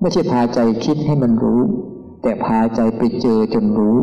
[0.00, 1.60] ไม่ใช่พาใจคิดให้มันรู้
[2.22, 3.98] แต่พาใจไปเจอจนรู้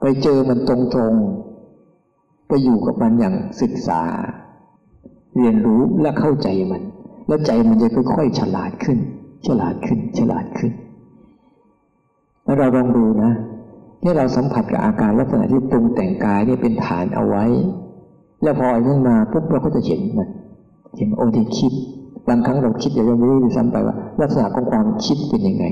[0.00, 4.00] ไปเจอมันตรงๆ ไปอยู่กับมันอย่างศึกษา
[5.36, 6.82] เรียนรู้และเข้าใจมัน
[7.26, 8.98] แล้วใจมันจะค่อยๆฉลาดขึ้น
[9.46, 10.72] ฉลาดขึ้นฉลาดขึ้น
[12.48, 13.32] แล้วเราลองดูนะ
[14.02, 17.44] ที่เราสัมผัสกับอาการลักษณะที่ปรุงแต่งกายเนี่ยเป็นฐานเอาไว้
[18.42, 20.28] แล้วพอไอ้นั่นมาปุ๊บเราก็จะเห็นมัน
[20.96, 21.72] เห็นโอที่คิด
[22.28, 25.64] บางครั้งเราคิดอย่างเราไม่รู้ซ้ำไปว่า ลักษณะของความคิดเป็นยังไง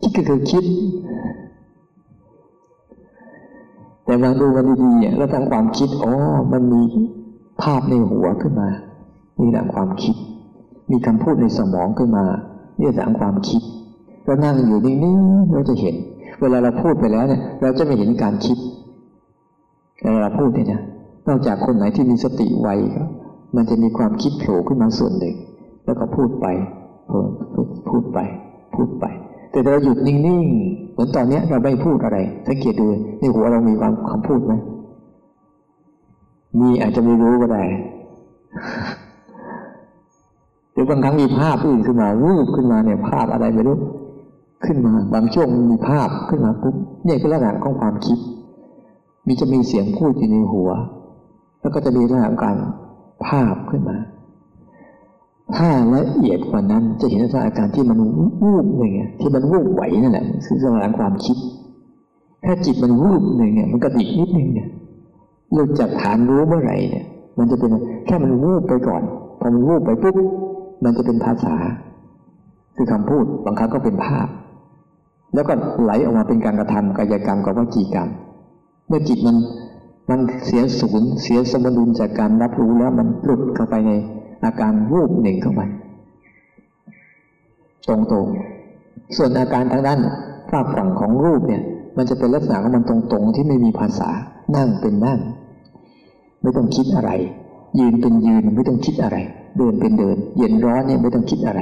[0.00, 0.64] คิดก็คือคิด
[4.04, 6.12] แต่บาดูมันดีๆแล้วทางความคิดอ๋อ
[6.52, 6.82] มันมี
[7.62, 8.68] ภาพในหัวขึ้นมา
[9.40, 10.16] นี่แหละความคิด
[10.90, 12.24] มีคำพูดในสมองขึ้นมา
[12.78, 13.62] เนี่ยสางความคิด
[14.28, 15.94] เรานั่งอยู่นิ่งๆเราจะเห็น
[16.40, 18.58] เวลาเราพูดไปแล้วเนี่ย เราจะไม่เห็นการคิด
[20.02, 20.80] เวลาเราพูดเนี่ยนะ
[21.28, 23.04] นอกจากคนไหนที่มีสติไวก็
[23.56, 25.36] มันจะมีความคิดโผล่ขึ้นมาส่วนหนึ่ง
[25.84, 26.46] แล้วก็พูดไป
[27.10, 28.18] พูดพูดไป
[28.74, 29.04] พูดไป
[29.50, 32.86] แต่เราหยุดนิ่งๆเหมือนตอนนี้เราไม่พูดอะไร สังเกตดู
[33.18, 34.54] ในหัวเรามีความคำพูดไหม
[36.60, 37.64] มีอาจจะไม่รู้ก็ได้
[40.78, 43.76] รือบางครั้งมีภาพอื่นขึ้นมาวูบขึ้นมาเนี่ยภาพอะไรไม่รู้
[44.64, 48.18] ขึ้นมาบางช่วงมีภาพขึ้นมาปุ๊บเนี่ยคือลักษณะของความคิด
[49.26, 50.70] มีจะมีเสียงพูดอยู่ในหัว
[51.60, 52.56] แล้วก็จะมีลักษณะการ
[53.26, 53.96] ภาพขึ้นมา
[55.56, 57.98] ถ้าละเอียดกว่านั้นจะเห็นลักษณะอาการที่มัน
[58.42, 61.36] วูบหนึ่งที่มันวูบไหวนั่นแหละคือลักษณะความคิด
[62.44, 64.68] ถ้าจิตมันวูบหนึ่งเนี่ยมันกระดิกนิดนึงเนี่ย
[65.54, 67.04] เราจับฐานรู้เมื่อไหร่เนี่ย
[67.38, 67.72] มันจะเป็น
[68.06, 69.02] แค่มันวูบไปก่อน
[69.40, 70.16] พอมันวูบไปปุ๊บ
[70.84, 71.54] มันจะเป็นภาษา
[72.76, 74.26] คือคำพูดบางครั้งก็เป็นภาพ
[75.34, 75.52] แล้วก็
[75.82, 78.08] ไหลออกมาเป็นการกระทำกายกรรมกับวจีกรรม
[78.88, 79.36] เมื่อจิตมัน
[80.10, 83.92] มันเสียศูนย์เสียสมดุลจากการรับรู้แล้วมันหลุดเข้าไปใน
[84.44, 85.62] อาการวูบหนึ่งเข้าไป
[87.88, 90.00] ตรงๆ ส่วนอาการทางด้าน
[90.50, 91.62] ฝากฝั่งของรูปเนี่ย
[91.96, 94.10] มันจะเป็นลักษณะของมันตรงๆ ที่ไม่มีภาษา
[94.56, 95.18] นั่งเป็นนั่ง
[96.42, 97.10] ไม่ต้องคิดอะไร
[97.78, 99.16] ยืนเป็นยืนไม่ต้องคิดอะไร
[99.56, 101.60] เดินเป็นเดิน เย็นร้อนเนี่ยไม่ต้องคิดอะไร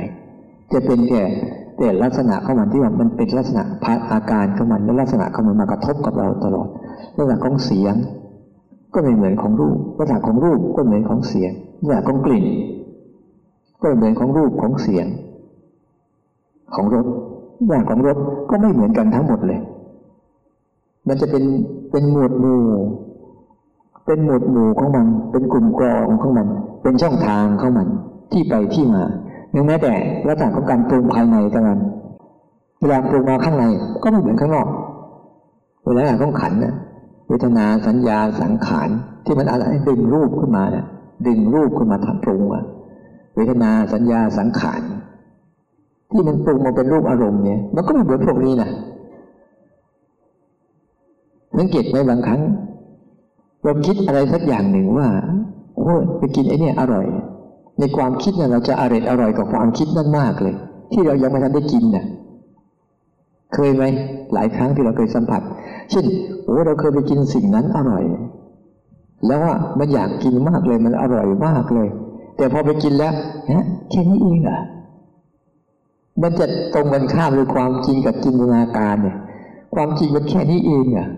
[0.73, 1.23] จะเป็นแค่
[1.79, 6.69] แต่ลักษณะของมันที่ว่ามันเป็นลักษณะพัฒอาการของมันและลักษณะของมันมากระทบกับเราตลอด
[7.17, 7.95] ลักษณะของเสียง
[8.95, 11.51] ก็ไม่เหมือนของรูปลักษณะของรูปก็เหมือนของเสียง
[11.81, 12.45] ลักษณะของกลิ่น
[13.83, 15.07] ก็เหมือนของรูปของเสียง
[16.75, 17.07] ของรส
[17.69, 18.17] อย่างของรส
[18.51, 19.61] ก็ไม่เหมือนกันทั้งหมดเลย
[21.09, 21.45] มันจะเป็น
[21.91, 22.63] เป็นหมวดหมู่
[24.07, 26.47] เป็นหมวดหมู่ของมัน เป็นกลุ่มกรองของมัน
[26.83, 27.89] เป็นช่องทางของมัน
[28.33, 29.05] ที่ไปที่มา
[29.67, 29.93] แม้แต่
[30.29, 31.81] ลักษณะของการปรุงภายในต่าง
[32.81, 33.65] เวลาปรุงมาข้างใน
[34.03, 34.69] ก็ไม่เหมือนข้างนอก
[35.85, 36.75] เวลาของขันนะ
[37.29, 38.89] เวทนาสัญญาสังขาร
[39.25, 40.87] ที่มันอะไรดึงรูปขึ้นมาเนี่ย
[41.27, 42.65] ดึงรูปขึ้นมาทำปรุงอะ
[43.35, 44.83] เวทนาสัญญาสังขาร
[46.11, 48.71] ที่มันปรุงมาเป็นรูปอารมณ์เนี่ย มันก็ไม่เหมือนพวกนี้นะ
[51.59, 52.41] สังเกตไหมบางครั้ง
[53.63, 55.09] เราคิดอะไรสักอย่างหนึ่งว่า
[55.77, 57.07] โอ้ไปกินไอ้นี่อร่อย
[57.79, 60.55] ในความคิดเนี่ยเราจะอร่อยอร่อยกับความคิดนั่นมากเลย
[60.93, 62.07] ที่เรายังไม่ทันได้กินเนี่ย
[63.55, 63.85] เคยไหม
[64.35, 65.43] หลายครั้งที่เราเคยสัมผัส
[65.91, 66.05] เช่น
[66.45, 68.03] โอ้เราเคยไปกินสิ่งนั้นอร่อย
[69.27, 71.89] แล้วว่ามันอยากกินมากเลยมันอร่อยมากเลย
[72.37, 73.13] แต่พอไปกินแล้ว
[73.51, 74.61] ฮะแค่นี้เองอะ
[76.23, 79.17] มันจะตรงกันข้ามหรือความจริงกับจินตนาการเนี่ย
[79.75, 81.09] ความจริงมันแค่นี้เองอะ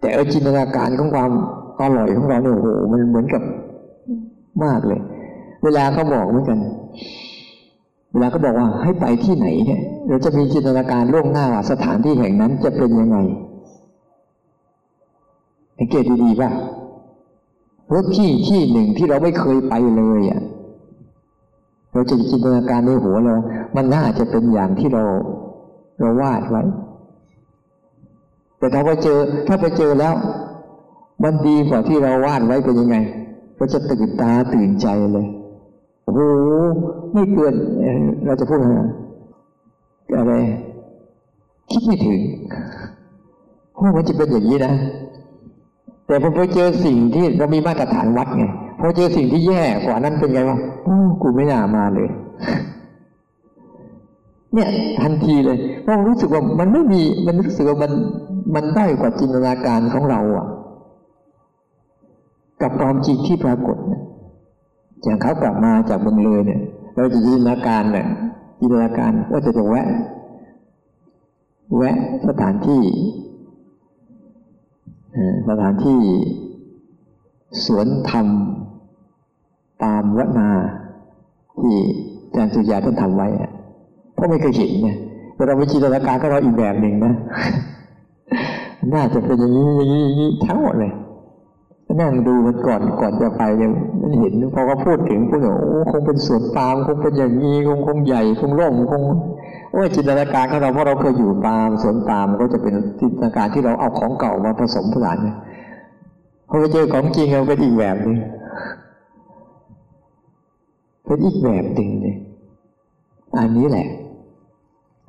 [0.00, 1.30] แต่เออจินตนาการของความ
[1.80, 3.42] อร่อยของเราเนี่ยโอ้โหมันเหมือนกับ
[4.64, 5.00] มากเลย
[5.64, 6.58] เวลาเขาบอกเหมือนกัน
[8.12, 13.18] เวลาเขาบอกว่าให้ไปที่ไหนเนี่ยเราจะมีจินตนาการล่วงหน้าว่าสถานที่แห่งนั้นจะเป็นยังไง
[15.78, 16.50] สังเกตดีๆป่ะ
[17.94, 20.42] รถที่ที่หนึ่งที่เราไม่เคยไปเลยอะ
[21.92, 23.36] เราจะจินตนาการในหัวเรา
[23.76, 25.04] มันน่าจะเป็นอย่างที่เรา
[26.00, 26.62] เราวาดไว้
[28.58, 30.14] แต่ถ้าไปเจอ ถ้าไปเจอแล้ว
[31.22, 32.96] มันดีกว่าที่เราวาดไว้เป็นยังไง
[33.58, 35.26] ก็จะตื่นตาตื่นใจเลย
[36.16, 36.48] โอ้ห
[37.12, 37.54] ไม่เกิน
[38.24, 38.78] เราจะพูดอะไร
[40.18, 40.34] อะไร
[41.70, 42.20] คิดไม่ถึง
[43.74, 44.72] โอ้มันจะเป็นอย่างนี้นะ
[46.06, 48.44] แต่พอไปเจอสิ่งที่เรามีมาตรฐานวัดไง
[48.80, 52.08] พอเจอสิ่งที่แย่กว่านั้นเป็นไงวะโอ้กูไม่น่ามาเลย
[54.52, 54.68] เนี่ย
[55.00, 57.92] ทันทีเลยเพราะรู้สึกว่ามันไม่มีมันรู้สึกว่ามัน
[58.54, 60.46] มันได้กว่าจินตนาการของเราอะ
[62.62, 64.02] กับความจริงที่ปรากฏเนี่ย
[65.02, 66.60] อย่างเขากลับมาจากเมืองเลยเนี่ย
[66.94, 68.06] เราจะจินตนาการเนี่ย
[68.60, 69.88] จินตนาการว่าจะจะแวะ
[71.76, 71.96] แวะ
[72.28, 72.82] สถานที่
[75.48, 76.00] สถานที่
[77.64, 78.26] สวนธรรม
[79.84, 80.50] ตามวันา
[81.60, 81.74] ที่
[82.24, 83.28] อาจารย์สุยาท่านทำไว้
[84.14, 84.98] เพราะไม่เคยเห็นเนี่ย
[85.46, 87.14] เราไปจินตนาการก็เราอีกแบบหนึ่งนะ
[88.94, 90.92] น่าจะเป็นอย่างนี้อย่างนี้อย่างนี้ทั้งหมดเลย
[92.00, 99.02] นั่งดูมันก่อนก่อนจะไปเนี่ยมันเห็นพอเขาพูดถึงพูดว่าโอ้คงเป็นสวนปาล์มคงเป็นอย่างนี้คงคงใหญ่คงร่มคง
[99.72, 105.36] โอ้จินตนาการของเราเพราะเราเคยอยู่ปาล์มสวนปาล์มก็จะเป็นจินตนาการที่เราเอาของเก่ามาผสมผสานเนี่ย
[106.48, 108.18] พอไปเจอของจริงเราเป็นอีกแบบหนึ่ง
[111.06, 112.16] เป็นอีกแบบหนึ่งเลย
[113.38, 113.86] อันนี้แหละ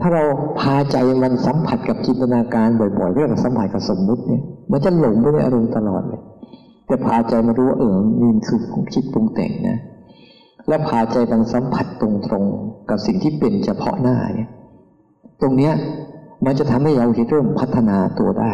[0.01, 0.23] ถ้าเรา
[0.59, 6.21] พาใจมันสัมผัสกับจินตนาการบ่อยๆเรื่องสัมผัสกับสมมุติเนี่ย มันจะหลงไปในอารมณ์ตลอดเลย
[6.88, 8.60] แต่พาใจมารู้ว่าเออนี่คือ
[8.94, 9.78] คิดปรุงแต่งนะ
[10.68, 12.10] และพาใจมันสัมผัสตร
[12.42, 14.50] งๆกับสิ่งที่เป็นเฉพาะหน้าเนี่ย
[15.42, 15.74] ตรงเนี้ย
[16.46, 18.54] มันจะทำให้เราเริ่มพัฒนาตัวได้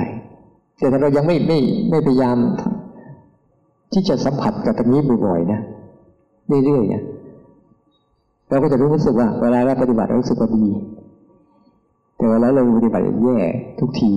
[0.80, 1.60] แต่ถ้าเรายังไม่ไม่
[1.90, 2.38] ไม่พยายาม
[3.94, 5.60] ที่จะสัมผัสกับตรงนี้บ่อยๆนะ
[6.66, 7.04] เรื่อยๆเนี่ย
[8.50, 10.68] เราก็จะรู้สึกว่า เวลาเราปฏิบัติเรารู้สึกว่าดี
[12.18, 13.40] แต่เวลาเราปฏิบัติแย่
[13.80, 14.14] ทุกที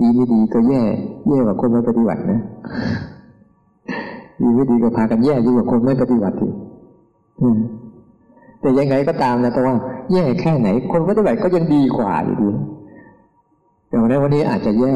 [0.00, 0.82] ดีไม่ดีก็แย่
[1.28, 2.40] แย่กว่าคนไม่ปฏิบัตินะ
[4.42, 6.54] ดีไม่ดีก็พากันแย่ยิ่งกว่าคนไม่ปฏิบัติอีก
[8.60, 9.74] แต่ยังไงก็ตามนะแต่ว่า
[10.12, 12.50] แย่แค่ไหน คนปฏิบัติก็ยังดีกว่าอยู่ดี
[13.88, 14.94] แต่วันนี้วันนี้อาจจะแย่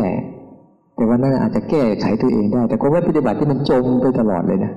[0.94, 4.72] แต่วันนั้นอาจจะแก้ไขตัวเองได้ แต่คนไม่ปฏิบัติที่มันจมไปตลอดเลยนะ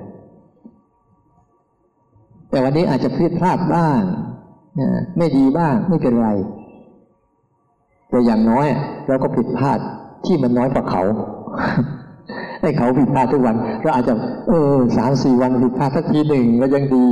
[2.50, 4.00] แต่วันนี้อาจจะผิดพลาดบ้าง
[5.18, 6.28] ไม่ดีบ้างไม่เป็นไร
[8.10, 8.66] แต่อย่างน้อย
[9.06, 9.78] เราก็ผิดพลาด
[10.24, 11.02] ที่มันน้อยกว่าเขา
[12.62, 14.14] ให้เขาผิดพลาดทุกวันเราอาจจะ
[14.48, 17.06] เออสามสี่วันผิดพลาดสักทีหนึ่งก็ยังดี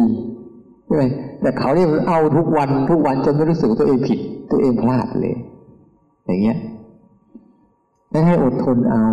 [0.86, 1.04] ใช่ไหม
[1.42, 4.18] แต่เขาเนี่ยเอาทุกวันทุกวันจนไม่รู้สึกตัวเองผิด
[4.50, 5.36] ตัวเองพลาดเลย
[6.26, 6.58] อย่างเงี้ย
[8.12, 9.04] นั่นให้อดทนเอา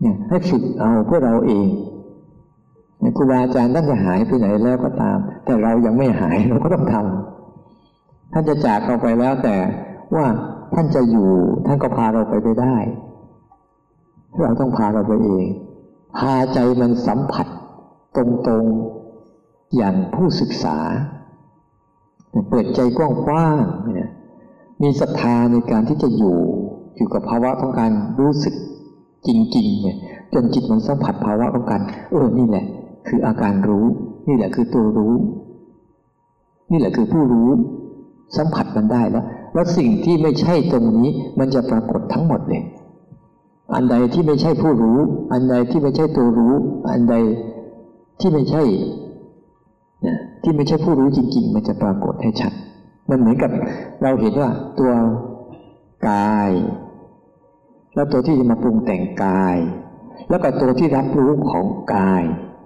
[0.00, 1.66] เนี่ย ให้ฝึกเอาเพื่อเราเอง
[3.16, 9.56] ครูบาอาจารย์ท่านจะหายไปไหนแล้วก็ตาม แต่เรายังไม่หายเราก็ต้องทำท่านจะจากเราไปแล้วแต่
[10.14, 10.26] ว่า
[10.74, 11.30] ท่านจะอยู่
[11.66, 12.76] ท่านก็พาเราไปไปได้
[14.42, 15.46] เราต้องพาเราไปเอง
[16.18, 17.46] พาใจมันสัมผัส
[18.16, 18.18] ต
[18.50, 20.78] รงๆอย่างผู้ศึกษา
[22.50, 23.00] เปิดใจก
[23.30, 26.38] ว้างๆมีศรัทธาในการที่จะอยู่
[26.96, 28.54] อยู่กับภาวะของการรู้สึก
[29.26, 29.96] จริงๆเนี่ย
[30.34, 32.64] จนจิตมันสัมผัสภาวะของการเออนี่แหละ
[33.08, 33.86] คืออาการรู้
[34.28, 35.14] นี่แหละคือตัวรู้
[36.70, 37.48] นี่แหละคือผู้รู้
[38.36, 42.64] สัมผัสมันได้แล้ว แล้วสิ่งที่ไม่ใช่ตรงนี้มันจะปรากฏทั้งหมดเลย
[43.74, 44.98] อันใดที่ไม่ใช่ผู้รู้
[45.32, 46.54] อันใดที่ไม่ใช่ตัวรู้
[46.90, 47.14] อันใด
[48.20, 48.62] ที่ไม่ใช่
[50.04, 50.06] น
[50.42, 52.52] ที่ไม่ใช่ผู้รู้จริง ๆ มันจะปรากฏให้ชัด
[53.08, 53.50] มันเหมือนกับ
[54.02, 54.92] เราเห็นว่าตัว
[56.08, 56.50] กาย
[57.94, 59.56] แล้วตัวที่จะมาปรุงแต่งกาย
[60.30, 62.22] แล้วก็ตัวที่รับรู้ของกาย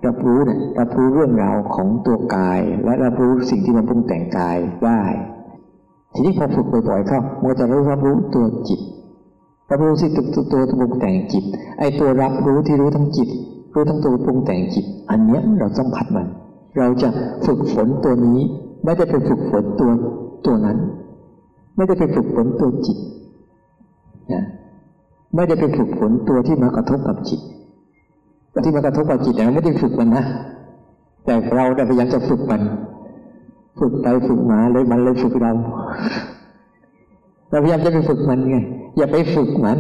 [0.07, 5.03] รับรู้เนี่ยรับรู้เรื่องราวของตัวกาย และรับรู้สิ่งที่มันปรุงแต่งกายได้
[6.13, 8.81] ทีนี้พอฝึกบ่อยๆเข้ามันจะรู้รับรู้ตัวจิต
[9.71, 11.45] รับรู้ที่ตัวตัวตัวปรุงแต่งจิต
[11.79, 13.29] ไอ้ตัวรับรู้ที่รู้ทั้งจิต
[13.75, 16.27] รู้ทั้งตัวปรุงแต่งจิต อันเนี้ยเราสัมผัสมัน
[16.79, 17.09] เราจะ
[17.47, 18.39] ฝึกฝนตัวนี้
[18.85, 19.91] ไม่ได้ไปฝึกฝนตัว
[20.47, 20.79] ตัวนั้น
[21.77, 22.99] ไม่ได้ไปฝึกฝนตัวจิต
[24.33, 24.45] นะ
[25.35, 27.41] ไม่ได้ไปฝึกฝนตัวที่มากระทบกับจิต
[28.65, 30.25] ที่มากระทบกับจิตเราไม่ได้ฝึกมันนะ
[31.25, 32.63] แต่เราพยายามจะฝึกมัน
[33.79, 35.53] ฝึกไปฝึกมาเลยมันเลยฝึกเรา
[37.51, 38.59] เราพยายามจะไปฝึกมันไง
[38.97, 39.79] อย่าไปฝึกมัน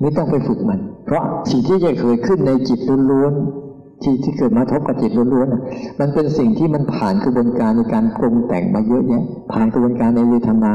[0.00, 2.78] ไม่ต้องไปฝึกมัน เพราะสิ่งที่จะเคยขึ้นในจิต
[3.10, 10.74] ล้วนๆที่ที่เกิดมาทบกับจิตล้วนๆมันเป็นสิ่งที่มันผ่านกระบวนการในการปรุงแต่งมาเยอะแยะ ผ่านกระบวนการในเวทนา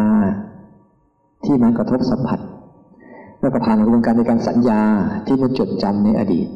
[1.46, 2.40] ที่มันกระทบสัมผัส
[3.42, 4.82] แล้วก็ผ่านกระบวนการในการสัญญา
[5.28, 6.48] ที่มันจดจำในอดีต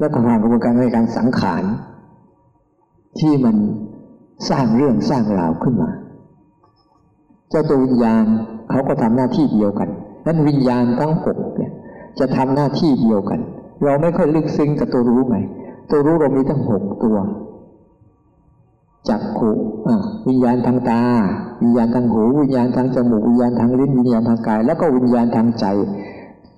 [0.00, 1.64] แล้วก็ผ่านกระบวนการในการสังขาร
[3.20, 3.56] ที่มัน
[4.50, 5.90] สร้างเรื่องสร้างราวขึ้นมา
[7.50, 8.24] เจ้าตัววิญญาณ
[8.70, 9.88] เขาก็ทำหน้าที่เดียวกัน
[10.26, 11.72] นั้นวิญญาณทั้งหกเนี่ย
[12.18, 13.40] จะทำหน้าที่เดียวกัน
[13.84, 15.38] เราไม่ค่อยลึกซึ้งกับตัวรู้ไง
[15.90, 17.16] ตัวรู้เรามีทั้งหกตัว
[19.08, 19.50] จักขุ
[20.28, 21.02] วิญญาณทางตา
[21.62, 25.66] วิญญาณทางหูวิญญาณทางจมูกวิญญาณทางลิ้นวิญญาณทางกาย แล้วก็วิญญาณทางใจ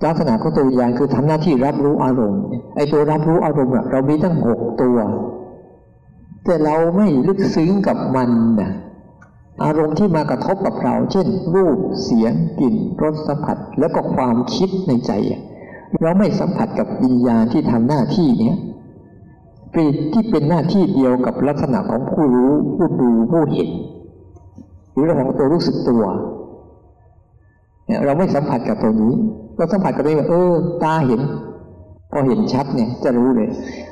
[0.05, 2.43] ลักษณะของตัววิญญาณคือทำหน้าที่รับรู้อารมณ์
[2.77, 4.99] ไอ้ตัวรับรู้อารมณ์เรามีทั้งหกตัว
[6.45, 8.31] แต่เราไม่ลึกซึ้งกับมัน
[8.61, 8.71] นะ
[9.65, 15.13] อารมณ์ที่มากระทบกับเรา เช่น รูปเสียงกลิ่นรสสัมผัส แล้วก็ความคิดในใจ
[16.03, 18.57] เราไม่สัมผัสกับวิญญาณที่ทำหน้าที่เนี้ย
[19.73, 23.69] เป็นที่เป็นหน้าที่เดียวกับลักษณะของผู้รู้ผู้ดูผู้เห็น
[24.93, 26.05] หรือเรื่องของตัวรู้สึกตัว
[27.87, 29.13] เนี่ยเราไม่สัมผัสกับตัวนี้
[29.57, 30.53] เราสัมผัสกับตัวนี้เออ
[30.83, 31.21] ตาเห็น
[32.11, 33.49] พอเห็นชัดเนี่ยจะรู้เลย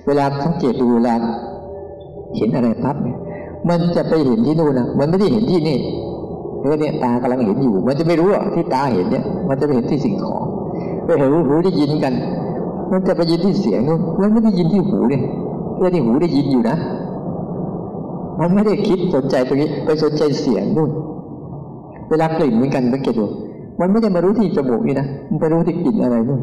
[0.07, 1.15] เวลาสังเกตดูเวลา
[2.37, 3.19] เห็นอะไรปั๊บเนี่ย
[3.69, 5.79] มันจะไปเห็นที่นู่นนะมันไม่ได้เห็นที่นี่
[6.63, 10.45] เออเนี่ยตากำลังเห็นอยู่ มันจะไม่รู้อกที่ตาเห็นเนี่ย มันจะไปเห็นที่สิ่งของ
[11.05, 12.15] ไปเห็นหูได้ยินกัน
[12.93, 15.23] มันจะไปยินที่เสียงนู่นมันไม่ได้ยินที่หูเนี่ย
[15.75, 16.77] เพื่อที่หูได้ยินอยู่นะ
[18.41, 20.91] มันไม่ได้คิดสนใจตรงนี้ ไปสนใจเสียงนู่น
[22.11, 23.27] เวลากลิ่นเหมือนกันสังเกตดู
[23.81, 26.41] มันไม่ได้มารู้ที่จมูกนี่นะ มันไปรู้ที่กลิ่นอะไรนู่น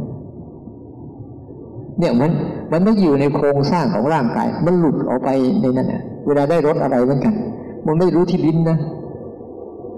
[2.00, 2.32] เนี่ยมัน
[2.72, 5.30] มันไม่อยู่ในโครงสร้างของร่างกาย มันหลุดออกไป
[5.62, 7.34] ในนั้นอะ เวลาได้รสอะไรเหมือนกัน
[7.88, 8.78] มันไม่รู้ที่ลิ้นนะ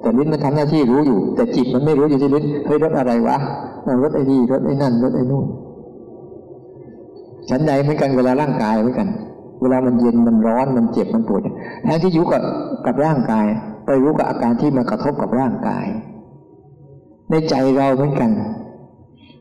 [0.02, 3.38] แต่ลิ้นมันทำหน้าที่รู้อยู่ แต่จิตมันไม่รู้อยู่ที่ลิ้นเฮ้ยรสอะไรวะ
[4.04, 5.46] รสไอ้นี่รสไอ้นั่นรสไอ้นู่น
[7.50, 9.08] ฉันใดเหมือนกันเวลาร่างกายเหมือนกัน
[9.62, 11.42] เวลามันเย็นมันร้อนมันเจ็บมันปวด
[11.84, 12.42] แทนที่อยู่กับ
[12.86, 13.46] กับร่างกาย
[13.86, 15.86] ไปรู้กับอาการที่มากระทบกับร่างกาย
[17.30, 18.30] ในใจเราเหมือนกัน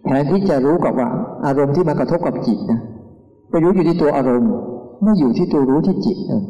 [0.05, 1.09] แทนที่จะรู้กับว่า
[1.47, 2.81] อารมณ์ที่มากระทบกับจิตนะ
[3.51, 4.53] ไปรู้อยู่ที่ตัวอารมณ์
[5.03, 6.43] ไม่อยู่ที่ตัวรู้ที่จิตนะ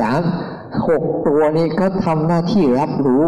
[0.00, 0.22] สาม
[0.88, 3.24] หกตัวนี้ก็ทำหน้าที่รับรู้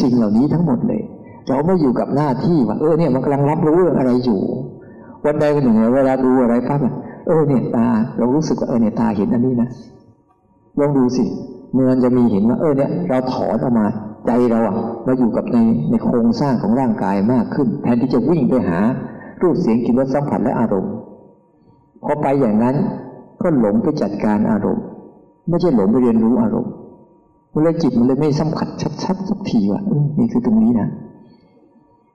[0.00, 1.02] สิ่งเหล่านี้ทั้งหมดเลย
[1.48, 4.40] เราไม่อยู่กับหน้าที่ว่าเออเนี่ยมันกำลังรับรู้เรื่องอะไรอยู่
[5.24, 6.80] วันใดวันหนึ่งเวลาดูอะไรปั๊บ
[7.26, 9.68] เออเนี่ยตา เรารู้สึกว่าเออเนี่ยตาเห็นอันนี้นะ
[10.78, 11.24] ลองดูสิ
[11.74, 13.86] มันจะมีเห็นว่า เออเนี่ย เราถอนออกมา
[14.26, 14.76] ใจเราอะ
[15.06, 15.58] มาอยู่กับใน
[15.90, 18.78] ในโครงสร้างของร่างกายมากขึ้น แทนที่จะวิ่งไปหา
[19.42, 20.92] รูปเสียงกลิ่นรสสัมผัสและอารมณ์
[22.04, 22.76] พอไปอย่างนั้น
[23.44, 24.86] ก็หลงไปจัดการอารมณ์
[25.48, 26.72] ไม่ใช่หลงไปเรียนรู้อารมณ์
[27.52, 28.68] เวลาจิตมันเลยไม่สัมผัส
[29.04, 29.82] ชัดๆสักทีว่า
[30.18, 30.88] นี่คือตรงนี้นะ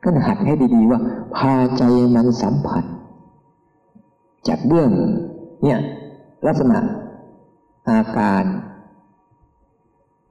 [0.04, 1.00] ก็หัดให้ดีๆว่า
[1.36, 1.84] พาใจ
[2.16, 2.84] มันสัมผัส
[4.48, 4.90] จากเบื้อง
[5.64, 5.80] เนี่ย
[6.48, 6.78] ลักษณะ
[7.90, 8.44] อาการ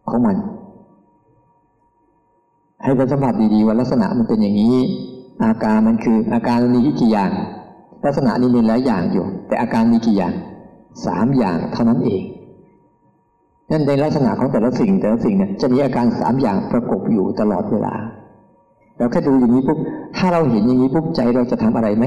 [0.08, 0.36] ของมัน
[2.82, 4.76] ให้เราสัมผัสดีๆว่าลักษณะมันเป็นอย่างนี้
[5.44, 7.30] อาการมันคืออาการมีกี่อย่าง
[8.04, 10.34] ลักษณะนี้มีหลายอย่างอยู่ แต่อาการมีกี่อย่าง
[11.06, 12.22] สามอย่างเท่านั้นเอง
[13.70, 17.94] นั่นในลักษณะของแต่ละสิ่งแต่ละสิ่งเนี่ยจะมีอาการสามอย่างประกบอยู่ตลอดเวลา
[18.96, 19.78] เราแค่ดูอย่างนี้ปุ๊บ
[20.16, 22.04] ถ้าเราเห็นอย่างนี้ปุ๊บใจเราจะทำอะไรไหม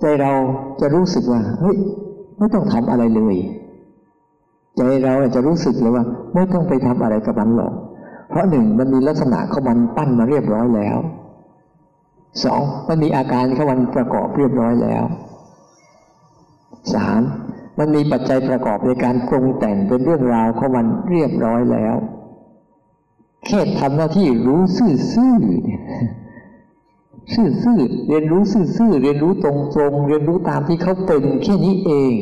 [0.00, 0.32] ใจเรา
[0.80, 1.76] จะรู้สึกว่าเฮ้ย
[2.38, 3.36] ไม่ต้องทำอะไรเลย
[4.76, 6.04] ใจเราจะรู้สึกเลยว่า
[6.34, 7.72] ไม่ต้องไปทำอะไรกับมันหรอก
[8.28, 10.96] เพราะหนึ่งมันมีลักษณะของมันปั้นมาเรียบร้อยแล้ว
[12.44, 15.04] สองมันมีอาการของมันประกอบเรียบร้อยแล้ว
[16.94, 17.20] สาม
[17.78, 21.96] มันมีปัจจัยประกอบในการปรุงแต่งเป็นเรื่องราวของมันเรียบร้อยแล้ว
[23.46, 25.82] แค่ทำหน้าที่รู้ซื่อๆเนี่ย
[27.34, 29.52] ซื่อๆเรียนรู้ซื่อๆเรียนรู้ตร
[29.90, 32.12] งๆเรียนรู้ตามที่เขาเป็นแค่นี้เอง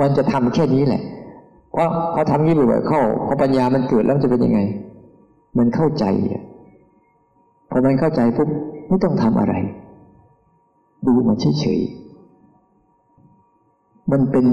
[0.00, 1.02] มันจะทำแค่นี้แหละ
[1.72, 4.60] เพราะพอทำนี้บ่อยๆเข้าพอปัญญามันเกิดแล้วจะเป็นยังไง
[5.58, 6.04] มันเข้าใจ
[7.70, 8.48] พอมันเข้าใจปุ๊บ
[8.88, 9.54] ไม่ต้องทำอะไร
[11.06, 11.99] ดูมันเฉยๆ
[14.12, 14.46] มันเป็น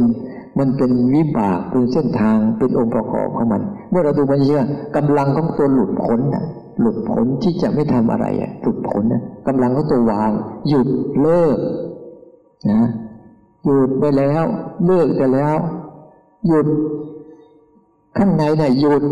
[0.59, 4.61] มันเป็นวิบากเป็นเส้นทางเป็นองค์ประกอบของมัน เมื่อเราดูมันเยอ
[4.95, 6.45] กำลังของตัวหลุดพ้นนะ
[6.79, 10.31] หลุดพ้นที่จะไม่ทำอะไรอะหลุดพ้นนะกำลังเขาตัววาง
[10.69, 10.87] หยุด
[11.21, 11.57] เลิก
[12.71, 12.81] นะ
[13.65, 14.43] หยุดไปแล้ว
[14.85, 15.55] เลิกไปแล้ว
[16.47, 16.67] หยุด
[18.17, 19.03] ข้างในน่ะหยุด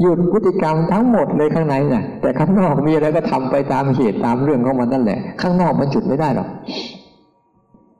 [0.00, 6.48] หยุดพฤติกรรมทั้งหมดเลยข้างในน่ะ แต่ข้างนอกมีอะไรก็ทำไปตามเหตุตามเรื่องของมันนั่นแหละ ข้างนอกมันจุดไม่ได้หรอก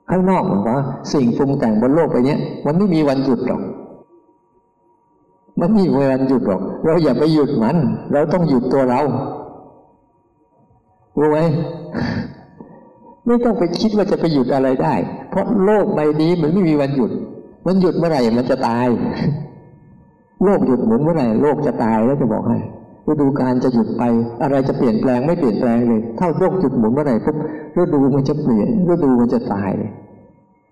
[0.09, 0.77] ข้างนอกเหมือนว่า
[1.13, 3.61] สิ่งปรุงแต่งบนโลกไปเนี้ย มันไม่มีวันหยุดหรอก
[5.59, 7.77] มันไม่มีวันหยุดหรอก เราอย่าไปหยุดมัน
[8.11, 9.01] เราต้องหยุดตัวเรา
[11.19, 11.39] รู้ไหม
[13.27, 14.93] ไม่ต้องไปคิดว่าจะไปหยุดอะไรได้
[15.29, 17.11] เพราะโลกใบนี้มันไม่มีวันหยุด
[17.65, 18.87] มันหยุดเมื่อไหร่มันจะตาย
[20.43, 22.59] โลกหยุดหมุนเมื่อไหร่โลกจะตายแล้วจะบอกให้
[23.09, 24.03] ฤดูการจะหยุดไป
[24.43, 27.37] อะไรจะเปลี่ยนแปลงไม่เปลี่ยนแปลงเลยถ้าโลกหยุดหมุนเมื่อไหร่ปุ๊บ
[27.77, 29.91] ฤดูมันจะเปลี่ยนฤดูมันจะตายเลย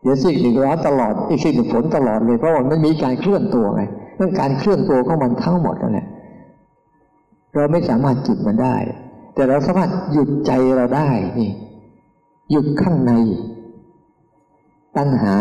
[0.02, 3.84] เดี๋ยวสิ่งหนึ่งร้อนตลอดอีกสิ่งหนึ่งฝนตลอดเลยเพราะมันไม่มีการเคลื่อนตัวไง
[4.18, 6.08] เรื่องการเคลื่อนตัวของมันทั้งหมดนั่นแหละ
[7.56, 8.76] เราไม่สามารถจุดมันได้
[9.36, 11.10] แต่เราสามารถหยุดใจเราได้
[11.40, 11.52] นี่
[12.52, 13.14] หยุดข้างใน
[14.98, 15.36] ตั้งหา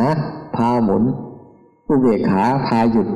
[0.57, 1.03] พาหมุน
[1.89, 3.09] อุเบกขาพาหยุด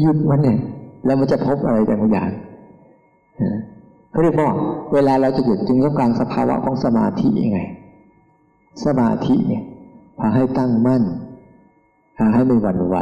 [0.00, 0.58] หยุดมันเนี่ย
[1.04, 2.30] แล้วมันจะพบอะไรบางอย่าง
[4.10, 4.50] เขาเรียกว่า
[4.92, 7.60] เวลาเราจะหยุดจึงต้องการสภาวะของสมาธิยังไง
[8.84, 9.64] สมาธิเนี่ย
[10.18, 11.02] พาให้ตั้งมั่น
[12.16, 12.96] พาให้ไม่หวั่นไหว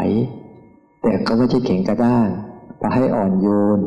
[1.02, 2.28] แต่ก็ไม่ใช่แข็งกระด้าง
[2.80, 3.80] พาให้อ่อนโยน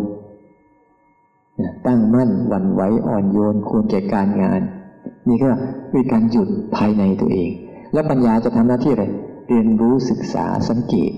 [1.88, 4.62] ตั้งมั่นหวั่นไหวอ่อนโยนควรแก่การงาน
[5.28, 5.50] นี่ก็
[5.92, 7.50] เป็นการหยุดภายในตัวเอง
[7.94, 9.06] แล้วปัญญาจะทำหน้าที่อะไร
[9.48, 11.12] เรียนรู้ศึกษาสังเกต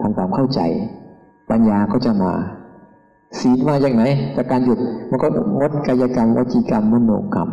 [0.00, 0.60] ทำความเข้าใจ
[1.50, 2.32] ปัญญาก็จะมา
[3.40, 4.02] ศีลมาจากไหน
[4.36, 4.78] จากการหยุด
[5.10, 5.28] มันก็
[5.58, 7.48] งดกายกรรมวจีกรรมมโนกรรม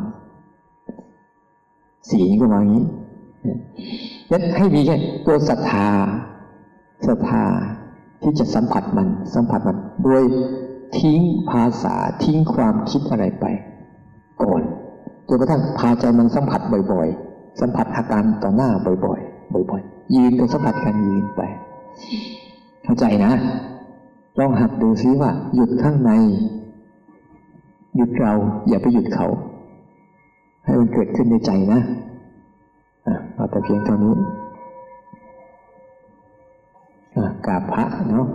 [2.09, 2.85] ศีลก็มาอย่างนี้
[4.31, 4.95] ยันให้มีแค่
[5.25, 5.89] ตัวศรัทธา
[7.07, 7.43] ศรัทธา
[8.21, 10.23] ที่จะสัมผัสมัน สัมผัสมันโดย
[10.99, 11.19] ทิ้ง
[11.51, 13.45] ภาษาทิ้งความคิดอะไรไป
[14.41, 14.61] ก่อน
[15.27, 18.69] จนกระทั่งพาใจมันสัมผัสบ่อยๆ สัมผัสอาการต่อหน้า
[19.05, 21.41] บ่อยๆบ่อยๆยืนก็สัมผัสกันยืนไป
[22.83, 23.31] เข้าใจนะ
[24.39, 26.11] ลองหัดดูซิว่า หยุดข้างใน
[27.95, 28.33] หยุดเรา
[28.67, 29.27] อย่าไปหยุดเขา
[30.65, 31.79] ให้มันเกิดขึ้นในใจนะ
[33.35, 34.15] เอาแต่เพียงเท่านี้
[37.45, 38.27] กราบพระเนาะ